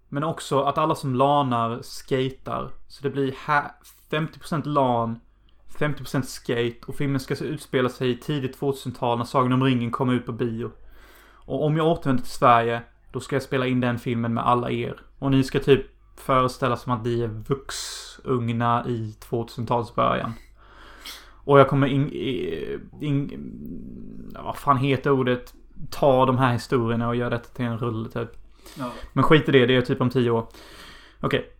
[0.10, 2.72] Men också att alla som lanar skatar.
[2.88, 3.76] Så det blir ha-
[4.10, 5.20] 50% LAN.
[5.68, 6.80] 50% skate.
[6.88, 10.32] Och filmen ska utspela sig i tidigt 2000-tal när Sagan om ringen kommer ut på
[10.32, 10.72] bio.
[11.34, 12.82] Och om jag återvänder till Sverige.
[13.12, 15.02] Då ska jag spela in den filmen med alla er.
[15.20, 15.91] Och ni ska typ
[16.22, 20.34] föreställa som att ni är vuxungna i 2000-talets början.
[21.44, 22.10] Och jag kommer in,
[23.02, 25.54] in, Vad fan heter ordet?
[25.90, 28.30] Ta de här historierna och göra detta till en rulle typ.
[28.78, 28.92] Ja.
[29.14, 30.48] Men skit i det, det är typ om tio år.
[31.20, 31.52] Okej.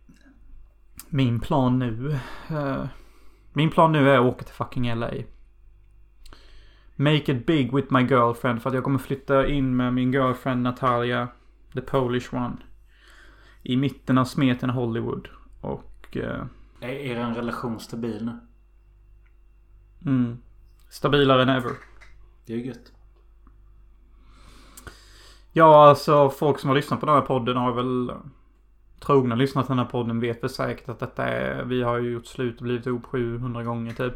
[1.08, 2.18] Min plan nu.
[2.50, 2.84] eh,
[3.52, 5.10] min plan nu är att åka till fucking LA.
[6.96, 8.62] Make it big with my girlfriend.
[8.62, 11.28] För att jag kommer flytta in med min girlfriend Natalia.
[11.74, 12.56] The Polish one.
[13.62, 15.28] I mitten av smeten Hollywood.
[15.60, 16.16] Och...
[16.16, 16.44] eh,
[16.80, 18.38] Är er relation stabil nu?
[20.10, 20.38] mm,
[20.90, 21.72] stabilare än ever.
[22.46, 22.92] Det är ju gött.
[25.52, 28.12] Ja, alltså folk som har lyssnat på den här podden har väl...
[29.00, 31.64] Trogna lyssnat på den här podden vet väl säkert att detta är...
[31.64, 34.14] Vi har ju gjort slut och blivit ihop 700 gånger typ.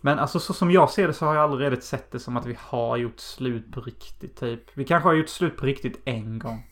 [0.00, 2.36] Men alltså så som jag ser det så har jag aldrig redigt sett det som
[2.36, 4.60] att vi har gjort slut på riktigt typ.
[4.74, 6.67] Vi kanske har gjort slut på riktigt en gång.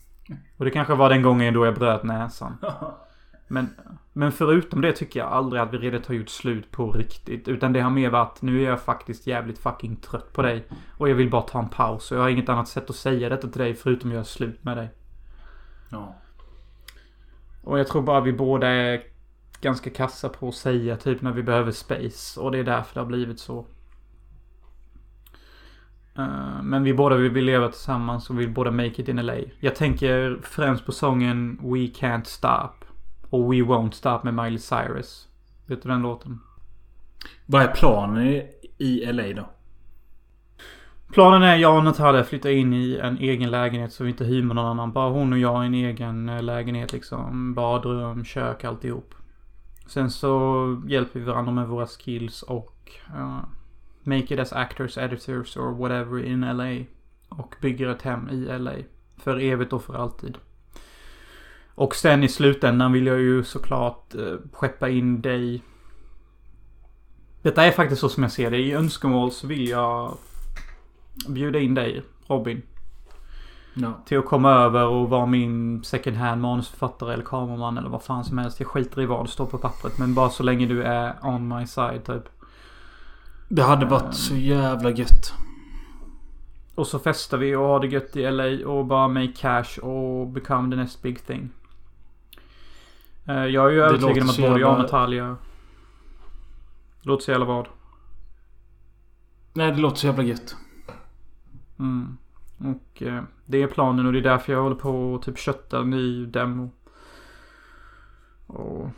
[0.57, 2.57] Och det kanske var den gången då jag bröt näsan.
[3.49, 3.69] Men,
[4.13, 7.49] men förutom det tycker jag aldrig att vi redan har gjort slut på riktigt.
[7.49, 10.67] Utan det har mer varit, nu är jag faktiskt jävligt fucking trött på dig.
[10.99, 12.11] Och jag vill bara ta en paus.
[12.11, 14.65] Och jag har inget annat sätt att säga detta till dig förutom att göra slut
[14.65, 14.91] med dig.
[15.91, 16.15] Ja.
[17.65, 19.03] Och jag tror bara vi båda är
[19.61, 22.41] ganska kassa på att säga typ när vi behöver space.
[22.41, 23.67] Och det är därför det har blivit så.
[26.19, 29.37] Eh, men vi båda vill, vill leva tillsammans och vill båda make it in LA.
[29.61, 32.85] Jag tänker främst på sången We Can't Stop.
[33.31, 35.29] Och We Won't Stop med Miley Cyrus.
[35.67, 36.41] Vet du den låten?
[37.47, 38.49] Vad är planen i,
[38.79, 39.49] i LA då?
[41.13, 44.43] Planen är jag och Natalia flyttar in i en egen lägenhet så vi inte hyr
[44.43, 44.93] med någon annan.
[44.93, 47.55] Bara hon och jag i en egen eh, lägenhet liksom.
[47.55, 49.15] Badrum, kök, alltihop.
[49.87, 53.39] Sen så hjälper vi varandra med våra skills och uh,
[54.07, 56.85] make it as actors, editors or whatever in LA.
[57.29, 58.73] Och bygger ett hem i LA.
[59.17, 60.39] För evigt och för alltid.
[61.75, 65.63] Och sen i slutändan vill jag ju såklart uh, skeppa in dig.
[67.43, 68.59] Detta är faktiskt så som jag ser det.
[68.59, 70.17] I önskemål så vill jag
[71.29, 72.63] bjuda in dig, Robin.
[73.75, 73.93] Ja.
[74.07, 78.25] Till att komma över och vara min second hand manusförfattare eller kameraman eller vad fan
[78.25, 78.61] som helst.
[78.61, 79.99] Jag skiter i vad det står på pappret.
[79.99, 82.29] Men bara så länge du är on my side typ.
[83.49, 85.35] Det hade varit så jävla gött.
[86.75, 90.27] Och så festar vi och har det gött i LA och bara make cash och
[90.29, 91.51] become the next big thing.
[93.25, 95.37] Eh, Jag är ju Det övertygad om att både jag och Natalia...
[97.03, 97.69] Låter så jävla vad?
[99.53, 100.57] Nej, det låter så jävla gött.
[101.79, 102.17] Mm.
[102.59, 105.81] Och eh, det är planen och det är därför jag håller på och typ köttar
[105.81, 106.71] en ny demo.
[108.47, 108.89] Och...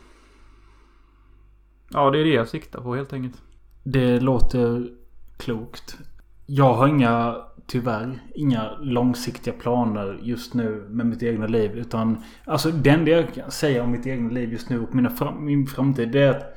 [1.89, 3.41] Ja, det är det jag siktar på helt enkelt.
[3.83, 4.89] Det låter
[5.37, 5.97] klokt.
[6.45, 7.35] Jag har inga,
[7.67, 11.71] tyvärr, inga långsiktiga planer just nu med mitt egna liv.
[11.71, 15.09] Utan, alltså det enda jag kan säga om mitt egna liv just nu och mina
[15.09, 16.55] fram, min framtid det är att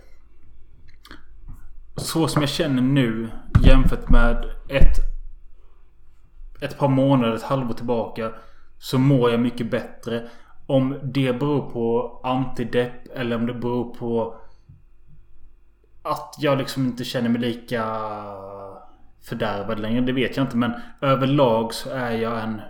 [1.97, 3.29] så som jag känner nu
[3.65, 5.13] jämfört med ett
[6.63, 8.33] ett par månader, ett halvår tillbaka
[8.79, 10.29] så mår jag mycket bättre.
[10.67, 14.35] Om det beror på antidepp eller om det beror på
[16.03, 17.85] att jag liksom inte känner mig lika
[19.23, 20.01] fördärvad längre.
[20.01, 20.57] Det vet jag inte.
[20.57, 22.61] Men överlag så är jag en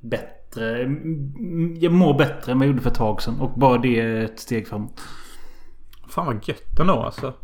[0.00, 0.78] bättre...
[1.78, 3.40] Jag mår bättre än vad jag gjorde för ett tag sedan.
[3.40, 5.00] Och bara det är ett steg framåt.
[6.08, 7.34] Fan vad gött ändå alltså.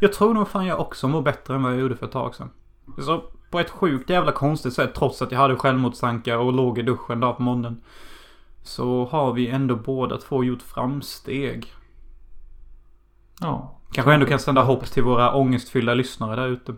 [0.00, 2.34] Jag tror nog fan jag också mår bättre än vad jag gjorde för ett tag
[2.34, 2.50] sedan.
[2.98, 6.82] Så på ett sjukt jävla konstigt sätt trots att jag hade självmordstankar och låg i
[6.82, 7.82] duschen där på morgonen.
[8.62, 11.72] Så har vi ändå båda två gjort framsteg.
[13.40, 13.79] Ja.
[13.92, 16.74] Kanske ändå kan sända hopp till våra ångestfyllda lyssnare där ute.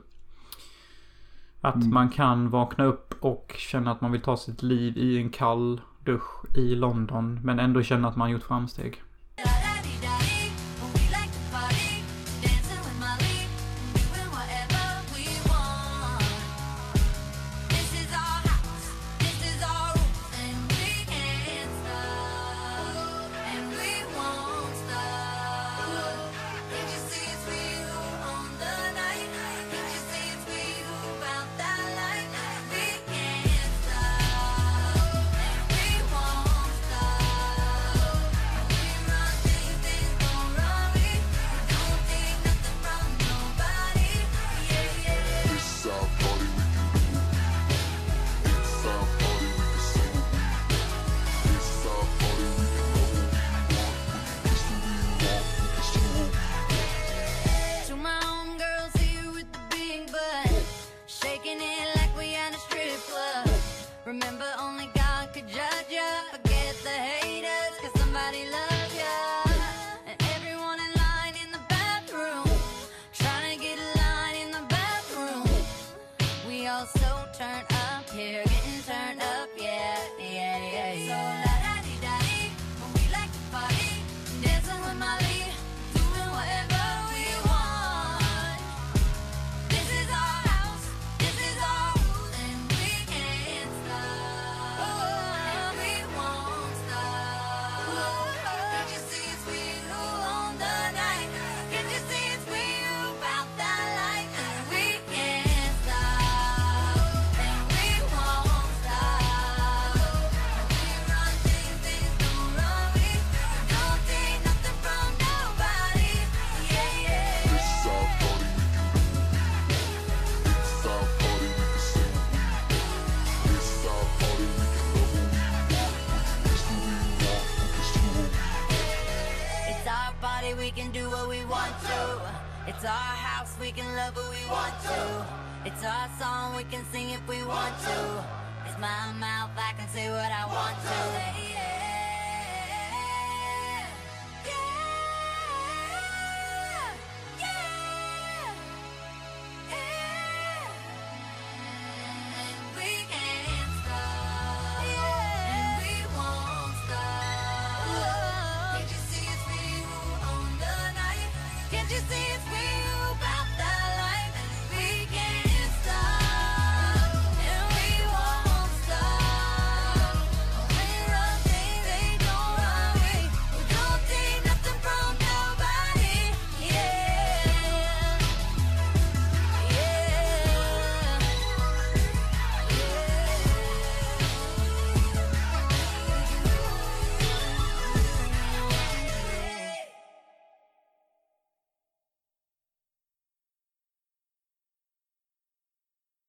[1.61, 1.91] Att Mm.
[1.95, 5.81] man kan vakna upp och känna att man vill ta sitt liv i en kall
[6.05, 7.41] dusch i London.
[7.45, 9.03] Men ändå känna att man gjort framsteg.